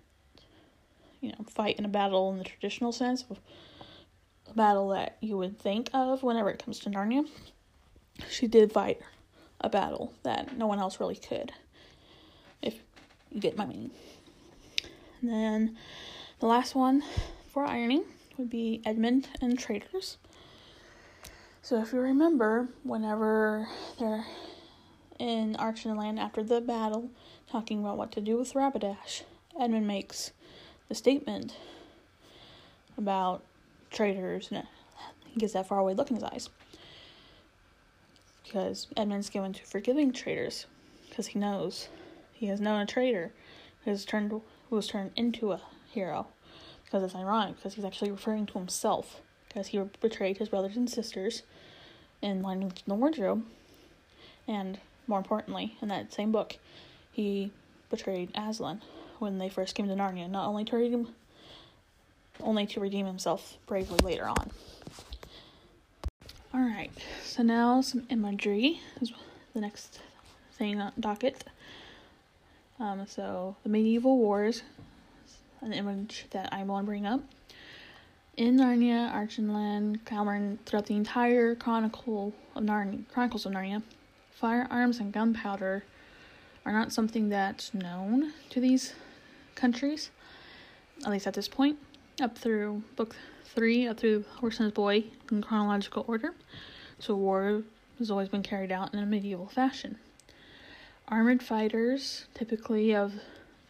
you 1.21 1.29
know, 1.29 1.45
fight 1.49 1.77
in 1.77 1.85
a 1.85 1.89
battle 1.89 2.31
in 2.31 2.37
the 2.37 2.43
traditional 2.43 2.91
sense 2.91 3.23
of 3.29 3.39
a 4.49 4.53
battle 4.53 4.89
that 4.89 5.17
you 5.21 5.37
would 5.37 5.59
think 5.59 5.89
of 5.93 6.23
whenever 6.23 6.49
it 6.49 6.63
comes 6.63 6.79
to 6.79 6.89
Narnia, 6.89 7.27
she 8.29 8.47
did 8.47 8.71
fight 8.71 8.99
a 9.61 9.69
battle 9.69 10.13
that 10.23 10.57
no 10.57 10.67
one 10.67 10.79
else 10.79 10.99
really 10.99 11.15
could. 11.15 11.51
If 12.61 12.75
you 13.31 13.39
get 13.39 13.57
my 13.57 13.65
meaning. 13.65 13.91
And 15.21 15.31
then 15.31 15.77
the 16.39 16.45
last 16.45 16.75
one 16.75 17.03
for 17.51 17.65
ironing 17.65 18.03
would 18.37 18.49
be 18.49 18.81
Edmund 18.85 19.27
and 19.41 19.57
Traitors. 19.57 20.17
So 21.61 21.81
if 21.81 21.91
you 21.91 21.99
remember, 21.99 22.69
whenever 22.83 23.67
they're 23.99 24.25
in 25.19 25.55
Archenland 25.55 25.97
Land 25.97 26.19
after 26.19 26.43
the 26.43 26.61
battle, 26.61 27.09
talking 27.51 27.79
about 27.79 27.97
what 27.97 28.11
to 28.13 28.21
do 28.21 28.37
with 28.37 28.53
Rabadash, 28.53 29.23
Edmund 29.59 29.87
makes 29.87 30.31
the 30.89 30.95
statement 30.95 31.55
about 32.97 33.43
traitors, 33.91 34.49
and 34.51 34.63
he 35.25 35.39
gets 35.39 35.53
that 35.53 35.67
faraway 35.67 35.93
look 35.93 36.09
in 36.09 36.15
his 36.15 36.23
eyes. 36.23 36.49
Because 38.43 38.87
Edmund's 38.95 39.29
given 39.29 39.53
to 39.53 39.63
forgiving 39.63 40.11
traitors 40.11 40.65
because 41.09 41.27
he 41.27 41.39
knows 41.39 41.89
he 42.33 42.47
has 42.47 42.61
known 42.61 42.81
a 42.81 42.85
traitor 42.85 43.31
who 43.83 43.91
has 43.91 44.05
turned 44.05 44.31
who 44.31 44.75
was 44.75 44.87
turned 44.87 45.11
into 45.15 45.51
a 45.51 45.61
hero. 45.91 46.27
Because 46.85 47.03
it's 47.03 47.15
ironic 47.15 47.57
because 47.57 47.73
he's 47.73 47.83
actually 47.83 48.11
referring 48.11 48.45
to 48.45 48.53
himself 48.53 49.19
because 49.47 49.67
he 49.67 49.81
betrayed 49.99 50.37
his 50.37 50.49
brothers 50.49 50.77
and 50.77 50.89
sisters 50.89 51.43
in 52.21 52.41
Lion 52.41 52.71
the 52.85 52.95
Wardrobe 52.95 53.43
and 54.47 54.79
more 55.07 55.19
importantly 55.19 55.75
in 55.81 55.89
that 55.89 56.13
same 56.13 56.31
book 56.31 56.57
he 57.17 57.51
betrayed 57.89 58.29
Aslan 58.35 58.79
when 59.17 59.39
they 59.39 59.49
first 59.49 59.73
came 59.73 59.87
to 59.87 59.95
Narnia 59.95 60.29
not 60.29 60.47
only 60.47 60.63
to 60.65 60.75
redeem 60.75 61.07
only 62.39 62.67
to 62.67 62.79
redeem 62.79 63.07
himself 63.07 63.57
bravely 63.65 63.97
later 64.03 64.27
on. 64.27 64.51
Alright, 66.53 66.91
so 67.23 67.41
now 67.41 67.81
some 67.81 68.05
imagery 68.11 68.79
is 69.01 69.11
the 69.55 69.61
next 69.61 69.99
thing 70.53 70.79
on 70.79 70.93
docket. 70.99 71.43
Um, 72.79 73.07
so 73.07 73.55
the 73.63 73.69
medieval 73.69 74.19
wars, 74.19 74.61
an 75.61 75.73
image 75.73 76.27
that 76.29 76.53
I 76.53 76.61
want 76.61 76.85
to 76.85 76.85
bring 76.85 77.07
up. 77.07 77.21
In 78.37 78.57
Narnia, 78.57 79.11
Archenland, 79.11 80.01
Calormen, 80.05 80.59
throughout 80.67 80.85
the 80.85 80.95
entire 80.95 81.55
Chronicle 81.55 82.35
of 82.55 82.63
Narnia, 82.63 83.09
Chronicles 83.11 83.47
of 83.47 83.53
Narnia, 83.53 83.81
firearms 84.29 84.99
and 84.99 85.11
gunpowder 85.11 85.83
are 86.67 86.73
not 86.73 86.91
something 86.91 87.29
that's 87.29 87.73
known 87.73 88.33
to 88.49 88.59
these 88.59 88.93
countries, 89.55 90.11
at 91.05 91.11
least 91.11 91.25
at 91.25 91.33
this 91.33 91.47
point, 91.47 91.77
up 92.21 92.37
through 92.37 92.83
book 92.97 93.15
three 93.45 93.87
up 93.87 93.97
through 93.97 94.25
Horse 94.41 94.59
and 94.59 94.65
His 94.65 94.73
Boy 94.73 95.05
in 95.31 95.41
chronological 95.41 96.03
order. 96.09 96.33
So 96.99 97.15
war 97.15 97.63
has 97.99 98.11
always 98.11 98.27
been 98.27 98.43
carried 98.43 98.71
out 98.71 98.93
in 98.93 98.99
a 98.99 99.05
medieval 99.05 99.47
fashion. 99.47 99.97
Armored 101.07 101.41
fighters, 101.41 102.25
typically 102.33 102.93
of 102.93 103.13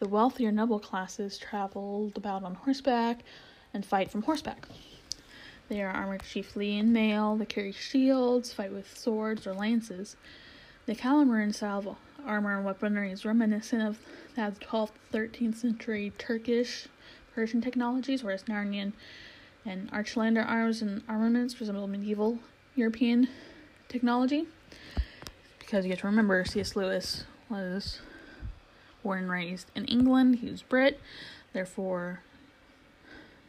the 0.00 0.08
wealthier 0.08 0.50
noble 0.50 0.80
classes, 0.80 1.38
traveled 1.38 2.16
about 2.16 2.42
on 2.42 2.56
horseback 2.56 3.20
and 3.72 3.86
fight 3.86 4.10
from 4.10 4.22
horseback. 4.22 4.66
They 5.68 5.82
are 5.82 5.90
armored 5.90 6.24
chiefly 6.24 6.76
in 6.76 6.92
mail, 6.92 7.36
they 7.36 7.46
carry 7.46 7.70
shields, 7.70 8.52
fight 8.52 8.72
with 8.72 8.98
swords 8.98 9.46
or 9.46 9.54
lances. 9.54 10.16
The 10.86 10.96
Calormene 10.96 11.54
style 11.54 11.78
of 11.78 11.96
armor 12.26 12.56
and 12.56 12.64
weaponry 12.64 13.10
is 13.10 13.24
reminiscent 13.24 13.82
of 13.82 13.98
that 14.34 14.58
12th, 14.60 14.90
13th 15.12 15.56
century 15.56 16.12
Turkish 16.18 16.88
Persian 17.34 17.60
technologies, 17.60 18.22
whereas 18.22 18.44
Narnian 18.44 18.92
and 19.64 19.90
Archlander 19.92 20.46
arms 20.46 20.82
and 20.82 21.02
armaments 21.08 21.60
resemble 21.60 21.86
medieval 21.86 22.38
European 22.74 23.28
technology. 23.88 24.46
Because 25.58 25.84
you 25.84 25.90
have 25.90 26.00
to 26.00 26.06
remember, 26.06 26.44
C.S. 26.44 26.76
Lewis 26.76 27.24
was 27.48 28.00
born 29.02 29.20
and 29.20 29.30
raised 29.30 29.70
in 29.74 29.84
England. 29.86 30.36
He 30.36 30.50
was 30.50 30.62
Brit, 30.62 31.00
therefore, 31.52 32.22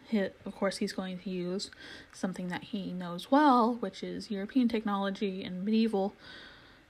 he, 0.09 0.19
of 0.19 0.55
course, 0.55 0.77
he's 0.77 0.93
going 0.93 1.19
to 1.19 1.29
use 1.29 1.69
something 2.13 2.47
that 2.47 2.63
he 2.63 2.91
knows 2.91 3.29
well, 3.29 3.75
which 3.75 4.03
is 4.03 4.31
European 4.31 4.67
technology 4.67 5.43
and 5.43 5.63
medieval 5.63 6.15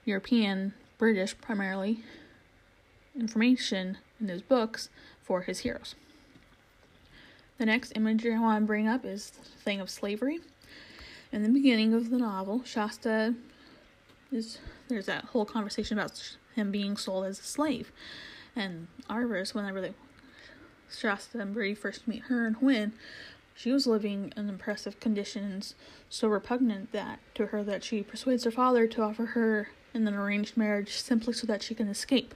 European, 0.05 0.73
British 0.99 1.35
primarily, 1.39 2.03
information 3.15 3.97
in 4.19 4.27
his 4.27 4.43
books 4.43 4.89
for 5.23 5.41
his 5.41 5.59
heroes. 5.59 5.95
The 7.57 7.65
next 7.65 7.93
imagery 7.95 8.35
I 8.35 8.39
want 8.39 8.63
to 8.63 8.67
bring 8.67 8.87
up 8.87 9.05
is 9.05 9.31
the 9.31 9.43
thing 9.43 9.79
of 9.79 9.89
slavery. 9.89 10.41
In 11.31 11.41
the 11.41 11.49
beginning 11.49 11.93
of 11.93 12.09
the 12.09 12.17
novel, 12.17 12.63
Shasta 12.65 13.33
is 14.31 14.59
there's 14.89 15.05
that 15.05 15.25
whole 15.25 15.45
conversation 15.45 15.97
about 15.97 16.37
him 16.53 16.69
being 16.69 16.97
sold 16.97 17.25
as 17.25 17.39
a 17.39 17.43
slave, 17.43 17.91
and 18.55 18.87
Arvis, 19.09 19.53
whenever 19.53 19.81
they 19.81 19.93
Shasta 20.91 21.39
and 21.39 21.53
Bree 21.53 21.75
first 21.75 22.07
meet 22.07 22.23
her 22.23 22.45
and 22.45 22.57
Hwin, 22.57 22.91
she 23.55 23.71
was 23.71 23.87
living 23.87 24.33
in 24.35 24.49
impressive 24.49 24.99
conditions, 24.99 25.75
so 26.09 26.27
repugnant 26.27 26.91
that 26.91 27.19
to 27.35 27.47
her 27.47 27.63
that 27.63 27.83
she 27.83 28.03
persuades 28.03 28.43
her 28.43 28.51
father 28.51 28.87
to 28.87 29.01
offer 29.01 29.27
her 29.27 29.69
in 29.93 30.07
an 30.07 30.13
arranged 30.13 30.57
marriage 30.57 30.91
simply 30.91 31.33
so 31.33 31.47
that 31.47 31.63
she 31.63 31.75
can 31.75 31.87
escape. 31.87 32.33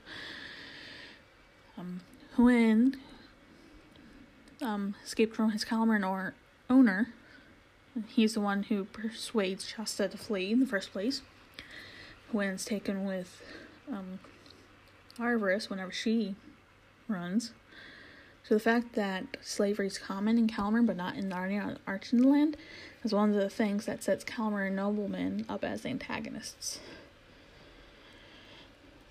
Um, 1.78 2.02
Hwin 2.38 2.96
um, 4.62 4.96
escaped 5.04 5.36
from 5.36 5.52
his 5.52 5.66
Calormene 5.66 6.08
or 6.08 6.34
owner. 6.70 7.10
He's 8.08 8.34
the 8.34 8.42
one 8.42 8.64
who 8.64 8.86
persuades 8.86 9.68
Shasta 9.68 10.08
to 10.08 10.18
flee 10.18 10.52
in 10.52 10.60
the 10.60 10.66
first 10.66 10.92
place. 10.92 11.22
Hwin's 12.32 12.66
taken 12.66 13.06
with 13.06 13.42
um, 13.92 14.20
Arvis 15.20 15.70
whenever 15.70 15.92
she 15.92 16.36
runs. 17.08 17.52
So 18.44 18.56
the 18.56 18.60
fact 18.60 18.94
that 18.94 19.38
slavery 19.42 19.88
is 19.88 19.98
common 19.98 20.38
in 20.38 20.48
Calormen 20.48 20.86
but 20.86 20.98
not 20.98 21.16
in 21.16 21.30
Narnia 21.30 21.78
Archenland 21.88 22.56
is 23.04 23.14
one 23.14 23.30
of 23.30 23.36
the 23.36 23.50
things 23.50 23.86
that 23.86 24.04
sets 24.04 24.24
Calormene 24.24 24.74
noblemen 24.74 25.46
up 25.48 25.64
as 25.64 25.86
antagonists. 25.86 26.80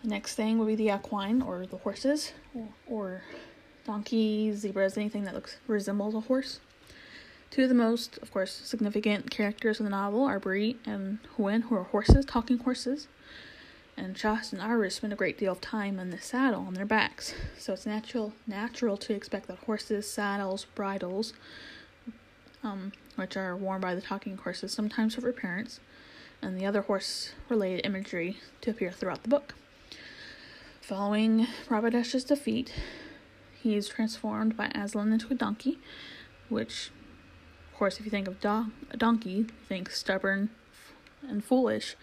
Next 0.05 0.35
thing 0.35 0.59
would 0.59 0.67
be 0.67 0.75
the 0.75 0.95
equine, 0.95 1.43
or 1.43 1.65
the 1.65 1.77
horses, 1.77 2.33
or, 2.89 3.23
donkeys, 3.85 4.57
zebras, 4.59 4.97
anything 4.97 5.25
that 5.25 5.35
looks 5.35 5.59
resembles 5.69 6.15
a 6.15 6.21
horse. 6.21 6.59
Two 7.51 7.65
of 7.65 7.69
the 7.69 7.75
most, 7.75 8.19
of 8.19 8.33
course, 8.33 8.51
significant 8.51 9.31
characters 9.31 9.79
in 9.79 9.85
the 9.85 9.91
novel 9.91 10.25
are 10.25 10.41
Bree 10.41 10.77
and 10.87 11.19
Hwin, 11.37 11.63
who 11.63 11.77
are 11.77 11.85
horses, 11.85 12.25
talking 12.25 12.59
horses. 12.59 13.09
And 13.97 14.17
Shasta 14.17 14.57
and 14.57 14.65
Arvis 14.65 14.93
spend 14.93 15.13
a 15.13 15.17
great 15.17 15.39
deal 15.39 15.53
of 15.53 15.61
time 15.61 15.99
in 15.99 16.11
the 16.11 16.19
saddle 16.19 16.65
on 16.67 16.75
their 16.75 16.87
backs. 16.87 17.35
So 17.59 17.75
it's 17.75 17.85
natural 17.85 18.33
natural 18.47 18.97
to 18.97 19.13
expect 19.13 19.49
that 19.49 19.59
horses, 19.59 20.11
saddles, 20.11 20.65
bridles, 20.75 21.35
um, 22.65 22.93
which 23.17 23.37
are 23.37 23.55
worn 23.55 23.83
by 23.83 23.95
the 23.95 24.01
talking 24.01 24.39
horses, 24.39 24.73
sometimes 24.73 25.15
have 25.17 25.37
parents, 25.37 25.79
and 26.41 26.59
the 26.59 26.65
other 26.65 26.83
horse 26.83 27.33
related 27.51 27.85
imagery 27.85 28.39
to 28.63 28.71
appear 28.71 28.91
throughout 28.91 29.23
the 29.23 29.29
book. 29.29 29.55
Following 30.83 31.47
Rabadash's 31.69 32.25
defeat, 32.25 32.73
he 33.63 33.77
is 33.77 33.87
transformed 33.87 34.57
by 34.57 34.67
Aslan 34.75 35.13
into 35.13 35.33
a 35.33 35.37
donkey, 35.37 35.79
which, 36.49 36.91
of 37.71 37.79
course, 37.79 38.01
if 38.01 38.05
you 38.05 38.11
think 38.11 38.27
of 38.27 38.41
do- 38.41 38.73
a 38.91 38.97
donkey, 38.97 39.47
think 39.69 39.91
stubborn 39.91 40.51
and 41.23 41.45
foolish. 41.45 41.95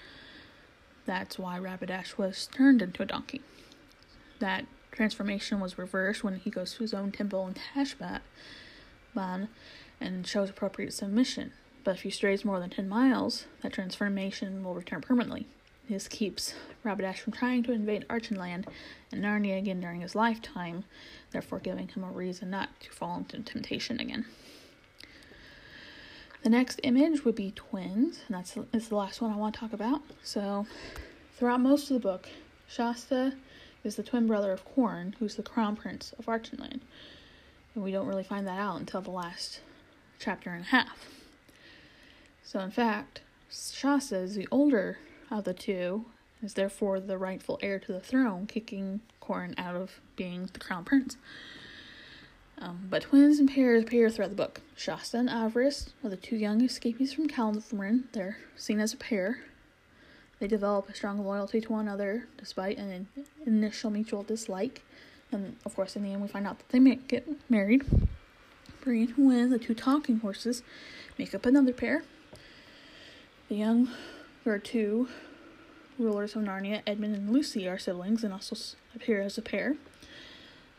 That's 1.06 1.38
why 1.38 1.60
Rabadash 1.60 2.18
was 2.18 2.48
turned 2.48 2.82
into 2.82 3.04
a 3.04 3.06
donkey. 3.06 3.42
That 4.40 4.66
transformation 4.94 5.60
was 5.60 5.78
reversed 5.78 6.24
when 6.24 6.38
he 6.38 6.50
goes 6.50 6.76
to 6.76 6.84
his 6.84 6.94
own 6.94 7.12
temple 7.12 7.46
in 7.48 7.56
Tashbat 7.56 8.22
Man 9.14 9.50
and 10.00 10.26
shows 10.26 10.50
appropriate 10.50 10.94
submission. 10.94 11.52
But 11.84 11.96
if 11.96 12.04
he 12.04 12.10
strays 12.10 12.46
more 12.46 12.62
than 12.62 12.70
10 12.70 12.88
miles, 12.88 13.46
that 13.62 13.74
transformation 13.74 14.64
will 14.64 14.74
return 14.74 15.02
permanently. 15.02 15.48
This 15.90 16.08
keeps 16.08 16.54
Rabadash 16.86 17.18
from 17.18 17.34
trying 17.34 17.64
to 17.64 17.72
invade 17.72 18.06
Archenland 18.10 18.66
and 19.12 19.24
Narnia 19.24 19.58
again 19.58 19.82
during 19.82 20.02
his 20.02 20.14
lifetime, 20.14 20.84
therefore 21.32 21.58
giving 21.58 21.88
him 21.88 22.04
a 22.04 22.12
reason 22.12 22.52
not 22.52 22.70
to 22.82 22.92
fall 22.92 23.18
into 23.18 23.40
temptation 23.40 24.00
again. 24.00 24.26
The 26.44 26.50
next 26.52 26.80
image 26.84 27.26
would 27.26 27.34
be 27.34 27.52
twins, 27.56 28.22
and 28.28 28.38
that's, 28.38 28.56
that's 28.72 28.90
the 28.90 28.96
last 28.96 29.20
one 29.20 29.32
I 29.34 29.36
want 29.36 29.56
to 29.56 29.60
talk 29.62 29.74
about. 29.74 30.02
So, 30.22 30.68
throughout 31.36 31.60
most 31.60 31.90
of 31.90 31.96
the 31.96 32.08
book, 32.08 32.30
Shasta 32.68 33.34
is 33.84 33.96
the 33.96 34.04
twin 34.04 34.28
brother 34.28 34.52
of 34.52 34.64
Corin, 34.64 35.16
who's 35.18 35.36
the 35.36 35.44
crown 35.44 35.76
prince 35.76 36.14
of 36.20 36.28
Archenland. 36.28 36.82
And 37.74 37.84
we 37.84 37.92
don't 37.92 38.08
really 38.08 38.24
find 38.24 38.46
that 38.46 38.60
out 38.60 38.80
until 38.80 39.02
the 39.02 39.10
last 39.10 39.62
chapter 40.20 40.52
and 40.52 40.62
a 40.62 40.68
half. 40.68 41.10
So, 42.44 42.60
in 42.60 42.70
fact, 42.70 43.22
Shasta 43.50 44.18
is 44.18 44.36
the 44.36 44.48
older 44.52 45.00
of 45.32 45.44
the 45.44 45.54
two 45.54 46.06
is 46.42 46.54
therefore 46.54 47.00
the 47.00 47.18
rightful 47.18 47.60
heir 47.62 47.80
to 47.80 47.92
the 47.92 48.00
throne, 48.00 48.48
kicking 48.48 49.02
Corin 49.20 49.56
out 49.58 49.76
of 49.76 50.00
being 50.16 50.50
the 50.54 50.60
crown 50.60 50.86
prince. 50.86 51.18
Um, 52.58 52.88
but 52.90 53.04
twins 53.04 53.40
and 53.40 53.50
pairs 53.50 53.84
appear 53.84 54.10
throughout 54.10 54.32
the 54.32 54.36
book. 54.36 54.62
Shasta 54.76 55.18
and 55.18 55.30
Arvis 55.30 55.90
are 56.04 56.10
the 56.10 56.18
two 56.18 56.36
young 56.36 56.62
escapees 56.62 57.14
from 57.14 57.28
Calormen. 57.30 58.04
They're 58.12 58.38
seen 58.56 58.80
as 58.80 58.94
a 58.94 58.98
pair. 58.98 59.40
They 60.40 60.48
develop 60.48 60.90
a 60.90 60.96
strong 60.96 61.24
loyalty 61.26 61.62
to 61.62 61.72
one 61.72 61.88
another 61.88 62.28
despite 62.38 62.78
an 62.78 63.08
initial 63.46 63.90
mutual 63.92 64.24
dislike. 64.24 64.84
And 65.32 65.58
of 65.66 65.76
course, 65.76 65.96
in 65.96 66.04
the 66.04 66.12
end, 66.12 66.22
we 66.22 66.28
find 66.28 66.48
out 66.48 66.60
that 66.60 66.70
they 66.70 66.96
get 66.96 67.28
married. 67.50 67.86
Bree 68.82 69.04
and 69.04 69.12
Hwin, 69.12 69.50
the 69.50 69.60
two 69.60 69.74
talking 69.74 70.20
horses, 70.20 70.64
make 71.18 71.36
up 71.36 71.46
another 71.46 71.74
pair. 71.74 72.04
The 73.48 73.56
young 73.56 73.90
there 74.44 74.54
are 74.54 74.60
two 74.60 75.08
rulers 75.98 76.36
of 76.36 76.44
Narnia, 76.44 76.82
Edmund 76.88 77.16
and 77.16 77.32
Lucy, 77.32 77.68
are 77.68 77.78
siblings 77.78 78.24
and 78.24 78.34
also 78.34 78.56
appear 78.96 79.22
as 79.22 79.38
a 79.38 79.42
pair. 79.42 79.76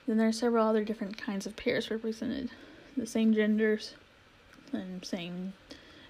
Then 0.06 0.16
there 0.16 0.28
are 0.28 0.32
several 0.32 0.66
other 0.66 0.84
different 0.84 1.18
kinds 1.18 1.46
of 1.46 1.56
pairs 1.56 1.90
represented. 1.90 2.50
The 2.96 3.06
same 3.06 3.34
genders 3.34 3.94
and 4.72 5.04
same 5.04 5.52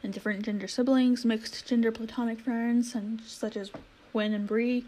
and 0.03 0.13
different 0.13 0.45
gender 0.45 0.67
siblings, 0.67 1.25
mixed 1.25 1.67
gender 1.67 1.93
platonic 1.93 2.41
friends, 2.41 2.95
and 2.95 3.21
such 3.21 3.57
as 3.57 3.71
Hwin 4.13 4.35
and 4.35 4.47
Bree, 4.47 4.87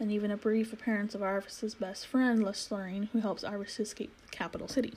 and 0.00 0.10
even 0.10 0.30
a 0.30 0.36
brief 0.36 0.72
appearance 0.72 1.14
of 1.14 1.20
Arvis's 1.20 1.74
best 1.74 2.06
friend, 2.06 2.42
Lasaraleen, 2.42 3.08
who 3.10 3.20
helps 3.20 3.44
Arvis 3.44 3.78
escape 3.78 4.12
the 4.22 4.36
capital 4.36 4.66
city. 4.66 4.94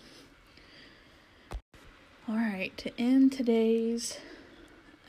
Alright, 2.28 2.78
to 2.78 2.92
end 3.00 3.32
today's 3.32 4.18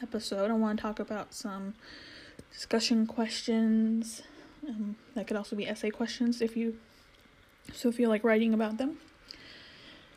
episode, 0.03 0.51
I 0.51 0.55
want 0.55 0.79
to 0.79 0.83
talk 0.83 0.99
about 0.99 1.33
some 1.33 1.75
discussion 2.53 3.07
questions. 3.07 4.23
Um, 4.69 4.97
that 5.15 5.27
could 5.27 5.37
also 5.37 5.57
be 5.57 5.69
essay 5.69 5.91
questions 5.91 6.43
if 6.43 6.57
you 6.57 6.77
so 7.73 7.93
feel 7.93 8.09
like 8.11 8.25
writing 8.25 8.53
about 8.53 8.79
them, 8.79 8.99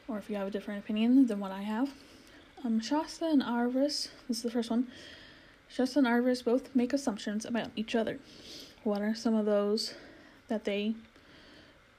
or 0.07 0.17
if 0.17 0.29
you 0.29 0.35
have 0.35 0.47
a 0.47 0.51
different 0.51 0.83
opinion 0.83 1.27
than 1.27 1.39
what 1.39 1.51
I 1.51 1.61
have. 1.61 1.93
Um, 2.63 2.79
Shasta 2.79 3.25
and 3.25 3.43
Arvis, 3.43 4.09
this 4.27 4.37
is 4.37 4.41
the 4.41 4.51
first 4.51 4.69
one. 4.71 4.87
Shasta 5.67 5.99
and 5.99 6.07
Arvis 6.07 6.43
both 6.43 6.75
make 6.75 6.93
assumptions 6.93 7.45
about 7.45 7.69
each 7.75 7.95
other. 7.95 8.19
What 8.83 9.01
are 9.01 9.13
some 9.13 9.35
of 9.35 9.45
those 9.45 9.93
that 10.47 10.65
they 10.65 10.95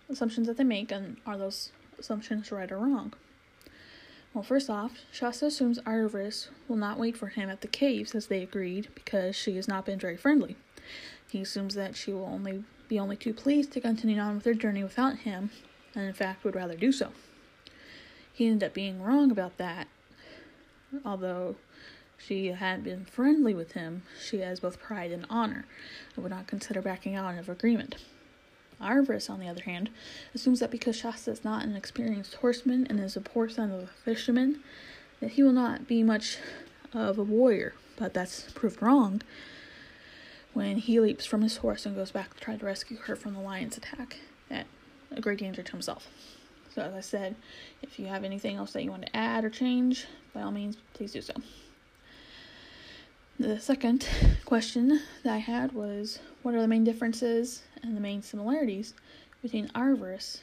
assumptions 0.08 0.46
that 0.46 0.56
they 0.56 0.64
make, 0.64 0.90
and 0.90 1.16
are 1.26 1.38
those 1.38 1.70
assumptions 1.98 2.50
right 2.50 2.70
or 2.70 2.78
wrong? 2.78 3.12
Well, 4.36 4.42
first 4.42 4.68
off, 4.68 4.92
Shasta 5.10 5.46
assumes 5.46 5.78
Arvis 5.86 6.48
will 6.68 6.76
not 6.76 6.98
wait 6.98 7.16
for 7.16 7.28
him 7.28 7.48
at 7.48 7.62
the 7.62 7.68
caves 7.68 8.14
as 8.14 8.26
they 8.26 8.42
agreed 8.42 8.88
because 8.94 9.34
she 9.34 9.56
has 9.56 9.66
not 9.66 9.86
been 9.86 9.98
very 9.98 10.18
friendly. 10.18 10.56
He 11.26 11.40
assumes 11.40 11.74
that 11.74 11.96
she 11.96 12.12
will 12.12 12.26
only 12.26 12.62
be 12.86 12.98
only 12.98 13.16
too 13.16 13.32
pleased 13.32 13.72
to 13.72 13.80
continue 13.80 14.18
on 14.18 14.34
with 14.34 14.44
their 14.44 14.52
journey 14.52 14.82
without 14.82 15.20
him, 15.20 15.48
and 15.94 16.04
in 16.04 16.12
fact 16.12 16.44
would 16.44 16.54
rather 16.54 16.76
do 16.76 16.92
so. 16.92 17.12
He 18.30 18.46
ended 18.46 18.66
up 18.66 18.74
being 18.74 19.02
wrong 19.02 19.30
about 19.30 19.56
that. 19.56 19.88
Although 21.02 21.56
she 22.18 22.48
hadn't 22.48 22.84
been 22.84 23.06
friendly 23.06 23.54
with 23.54 23.72
him, 23.72 24.02
she 24.22 24.40
has 24.40 24.60
both 24.60 24.78
pride 24.78 25.12
and 25.12 25.24
honor, 25.30 25.64
and 26.14 26.22
would 26.22 26.32
not 26.32 26.46
consider 26.46 26.82
backing 26.82 27.14
out 27.14 27.38
of 27.38 27.48
agreement. 27.48 27.96
Arvis, 28.80 29.30
on 29.30 29.40
the 29.40 29.48
other 29.48 29.62
hand, 29.62 29.90
assumes 30.34 30.60
that 30.60 30.70
because 30.70 30.96
Shasta 30.96 31.30
is 31.30 31.44
not 31.44 31.64
an 31.64 31.76
experienced 31.76 32.34
horseman 32.36 32.86
and 32.88 33.00
is 33.00 33.16
a 33.16 33.20
poor 33.20 33.48
son 33.48 33.70
of 33.70 33.82
a 33.82 33.86
fisherman, 33.86 34.60
that 35.20 35.32
he 35.32 35.42
will 35.42 35.52
not 35.52 35.86
be 35.86 36.02
much 36.02 36.38
of 36.92 37.18
a 37.18 37.24
warrior, 37.24 37.74
but 37.96 38.14
that's 38.14 38.50
proved 38.52 38.82
wrong 38.82 39.22
when 40.52 40.78
he 40.78 41.00
leaps 41.00 41.26
from 41.26 41.42
his 41.42 41.58
horse 41.58 41.84
and 41.84 41.94
goes 41.94 42.10
back 42.10 42.34
to 42.34 42.40
try 42.40 42.56
to 42.56 42.64
rescue 42.64 42.96
her 42.96 43.14
from 43.14 43.34
the 43.34 43.40
lion's 43.40 43.76
attack 43.76 44.18
at 44.50 44.66
a 45.10 45.20
great 45.20 45.38
danger 45.38 45.62
to 45.62 45.72
himself. 45.72 46.08
So, 46.74 46.82
as 46.82 46.94
I 46.94 47.00
said, 47.00 47.36
if 47.82 47.98
you 47.98 48.06
have 48.06 48.24
anything 48.24 48.56
else 48.56 48.72
that 48.72 48.82
you 48.82 48.90
want 48.90 49.06
to 49.06 49.16
add 49.16 49.44
or 49.44 49.50
change, 49.50 50.06
by 50.32 50.42
all 50.42 50.50
means, 50.50 50.76
please 50.94 51.12
do 51.12 51.20
so. 51.20 51.34
The 53.38 53.60
second 53.60 54.08
question 54.46 55.02
that 55.22 55.34
I 55.34 55.36
had 55.36 55.72
was 55.72 56.20
what 56.40 56.54
are 56.54 56.60
the 56.62 56.66
main 56.66 56.84
differences 56.84 57.64
and 57.82 57.94
the 57.94 58.00
main 58.00 58.22
similarities 58.22 58.94
between 59.42 59.68
Arvis 59.74 60.38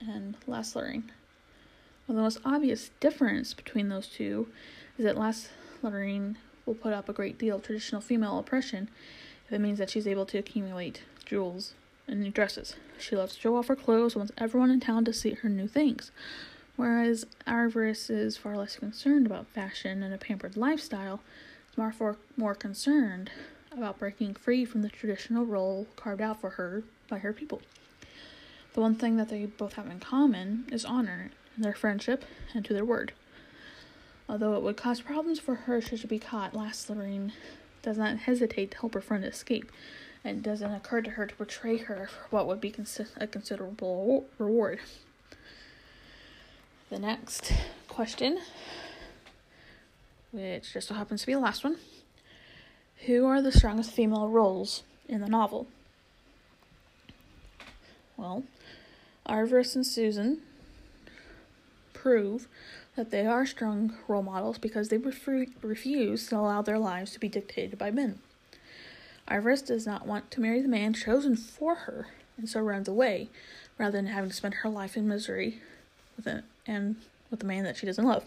and 0.00 0.36
Lasaraleen? 0.46 1.04
Well, 2.06 2.16
the 2.16 2.22
most 2.22 2.40
obvious 2.44 2.90
difference 3.00 3.54
between 3.54 3.88
those 3.88 4.06
two 4.06 4.48
is 4.98 5.06
that 5.06 5.16
Lasaraleen 5.16 6.36
will 6.66 6.74
put 6.74 6.92
up 6.92 7.08
a 7.08 7.14
great 7.14 7.38
deal 7.38 7.56
of 7.56 7.62
traditional 7.62 8.02
female 8.02 8.38
oppression 8.38 8.90
if 9.46 9.52
it 9.54 9.60
means 9.60 9.78
that 9.78 9.88
she's 9.88 10.06
able 10.06 10.26
to 10.26 10.36
accumulate 10.36 11.04
jewels 11.24 11.72
and 12.06 12.20
new 12.20 12.30
dresses. 12.30 12.76
She 12.98 13.16
loves 13.16 13.34
to 13.34 13.40
show 13.40 13.56
off 13.56 13.68
her 13.68 13.76
clothes 13.76 14.12
and 14.12 14.20
wants 14.20 14.32
everyone 14.36 14.70
in 14.70 14.80
town 14.80 15.06
to 15.06 15.12
see 15.14 15.30
her 15.30 15.48
new 15.48 15.68
things. 15.68 16.10
Whereas 16.76 17.24
Aravis 17.46 18.10
is 18.10 18.36
far 18.36 18.58
less 18.58 18.76
concerned 18.76 19.24
about 19.24 19.46
fashion 19.46 20.02
and 20.02 20.12
a 20.12 20.18
pampered 20.18 20.58
lifestyle, 20.58 21.22
more, 21.76 21.92
for, 21.92 22.16
more 22.36 22.54
concerned 22.54 23.30
about 23.72 23.98
breaking 23.98 24.34
free 24.34 24.64
from 24.64 24.82
the 24.82 24.88
traditional 24.88 25.44
role 25.44 25.86
carved 25.96 26.22
out 26.22 26.40
for 26.40 26.50
her 26.50 26.82
by 27.08 27.18
her 27.18 27.32
people. 27.32 27.60
The 28.74 28.80
one 28.80 28.94
thing 28.94 29.16
that 29.16 29.28
they 29.28 29.46
both 29.46 29.74
have 29.74 29.86
in 29.86 30.00
common 30.00 30.66
is 30.70 30.84
honor 30.84 31.30
in 31.56 31.62
their 31.62 31.74
friendship 31.74 32.24
and 32.54 32.64
to 32.64 32.74
their 32.74 32.84
word. 32.84 33.12
Although 34.28 34.54
it 34.54 34.62
would 34.62 34.76
cause 34.76 35.00
problems 35.00 35.38
for 35.38 35.54
her 35.54 35.80
should 35.80 36.00
she 36.00 36.06
be 36.06 36.18
caught, 36.18 36.52
Lasaraleen 36.52 37.32
does 37.82 37.96
not 37.96 38.18
hesitate 38.18 38.72
to 38.72 38.78
help 38.78 38.94
her 38.94 39.00
friend 39.00 39.24
escape, 39.24 39.70
and 40.24 40.38
it 40.38 40.42
doesn't 40.42 40.74
occur 40.74 41.00
to 41.02 41.10
her 41.10 41.26
to 41.26 41.34
betray 41.36 41.78
her 41.78 42.08
for 42.08 42.26
what 42.30 42.46
would 42.46 42.60
be 42.60 42.72
consi- 42.72 43.08
a 43.16 43.26
considerable 43.26 44.26
reward. 44.38 44.80
The 46.90 46.98
next 46.98 47.52
question, 47.88 48.40
which 50.36 50.74
just 50.74 50.88
so 50.88 50.94
happens 50.94 51.22
to 51.22 51.26
be 51.26 51.32
the 51.32 51.40
last 51.40 51.64
one 51.64 51.76
Who 53.06 53.24
are 53.26 53.40
the 53.40 53.50
strongest 53.50 53.90
female 53.90 54.28
roles 54.28 54.82
in 55.08 55.20
the 55.22 55.28
novel? 55.28 55.66
Well, 58.16 58.44
Arvis 59.26 59.74
and 59.74 59.86
Susan 59.86 60.42
prove 61.92 62.48
that 62.96 63.10
they 63.10 63.26
are 63.26 63.44
strong 63.44 63.94
role 64.08 64.22
models 64.22 64.58
because 64.58 64.88
they 64.88 64.98
refu- 64.98 65.50
refuse 65.62 66.28
to 66.28 66.36
allow 66.36 66.62
their 66.62 66.78
lives 66.78 67.12
to 67.12 67.20
be 67.20 67.28
dictated 67.28 67.78
by 67.78 67.90
men. 67.90 68.20
Iris 69.28 69.62
does 69.62 69.86
not 69.86 70.06
want 70.06 70.30
to 70.30 70.40
marry 70.40 70.62
the 70.62 70.68
man 70.68 70.92
chosen 70.92 71.36
for 71.36 71.74
her 71.74 72.08
and 72.38 72.48
so 72.48 72.60
runs 72.60 72.88
away 72.88 73.28
rather 73.78 73.92
than 73.92 74.06
having 74.06 74.30
to 74.30 74.36
spend 74.36 74.54
her 74.54 74.68
life 74.68 74.96
in 74.96 75.08
misery 75.08 75.60
with 76.16 76.26
a, 76.26 76.44
and 76.66 76.96
with 77.30 77.42
a 77.42 77.46
man 77.46 77.64
that 77.64 77.76
she 77.76 77.86
doesn't 77.86 78.06
love. 78.06 78.24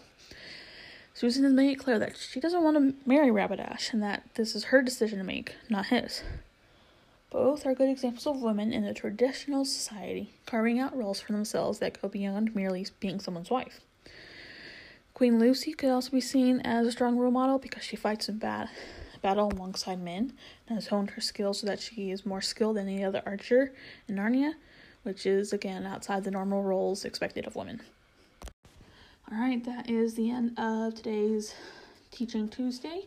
Susan 1.20 1.44
has 1.44 1.52
made 1.52 1.68
it 1.68 1.78
clear 1.78 1.98
that 1.98 2.16
she 2.16 2.40
doesn't 2.40 2.62
want 2.62 2.78
to 2.78 2.94
marry 3.06 3.28
Rabadash 3.28 3.92
and 3.92 4.02
that 4.02 4.22
this 4.36 4.54
is 4.54 4.64
her 4.64 4.80
decision 4.80 5.18
to 5.18 5.24
make, 5.24 5.54
not 5.68 5.88
his. 5.88 6.22
Both 7.28 7.66
are 7.66 7.74
good 7.74 7.90
examples 7.90 8.26
of 8.26 8.40
women 8.40 8.72
in 8.72 8.86
the 8.86 8.94
traditional 8.94 9.66
society 9.66 10.30
carving 10.46 10.78
out 10.78 10.96
roles 10.96 11.20
for 11.20 11.32
themselves 11.32 11.78
that 11.80 12.00
go 12.00 12.08
beyond 12.08 12.56
merely 12.56 12.86
being 13.00 13.20
someone's 13.20 13.50
wife. 13.50 13.82
Queen 15.12 15.38
Lucy 15.38 15.74
could 15.74 15.90
also 15.90 16.10
be 16.10 16.22
seen 16.22 16.60
as 16.60 16.86
a 16.86 16.92
strong 16.92 17.18
role 17.18 17.30
model 17.30 17.58
because 17.58 17.82
she 17.84 17.96
fights 17.96 18.30
in 18.30 18.38
bat- 18.38 18.70
battle 19.20 19.52
alongside 19.52 20.00
men 20.00 20.32
and 20.66 20.76
has 20.76 20.86
honed 20.86 21.10
her 21.10 21.20
skills 21.20 21.60
so 21.60 21.66
that 21.66 21.80
she 21.80 22.10
is 22.10 22.24
more 22.24 22.40
skilled 22.40 22.78
than 22.78 22.88
any 22.88 23.04
other 23.04 23.22
archer 23.26 23.74
in 24.08 24.16
Narnia, 24.16 24.54
which 25.02 25.26
is 25.26 25.52
again 25.52 25.84
outside 25.84 26.24
the 26.24 26.30
normal 26.30 26.62
roles 26.62 27.04
expected 27.04 27.46
of 27.46 27.56
women. 27.56 27.82
Alright, 29.32 29.64
that 29.64 29.88
is 29.88 30.14
the 30.14 30.28
end 30.32 30.58
of 30.58 30.96
today's 30.96 31.54
Teaching 32.10 32.48
Tuesday. 32.48 33.06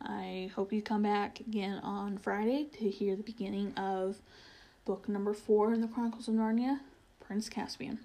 I 0.00 0.50
hope 0.56 0.72
you 0.72 0.80
come 0.80 1.02
back 1.02 1.40
again 1.40 1.80
on 1.80 2.16
Friday 2.16 2.70
to 2.78 2.88
hear 2.88 3.14
the 3.16 3.22
beginning 3.22 3.74
of 3.74 4.16
book 4.86 5.10
number 5.10 5.34
four 5.34 5.74
in 5.74 5.82
the 5.82 5.86
Chronicles 5.86 6.26
of 6.26 6.34
Narnia, 6.34 6.80
Prince 7.20 7.50
Caspian. 7.50 7.98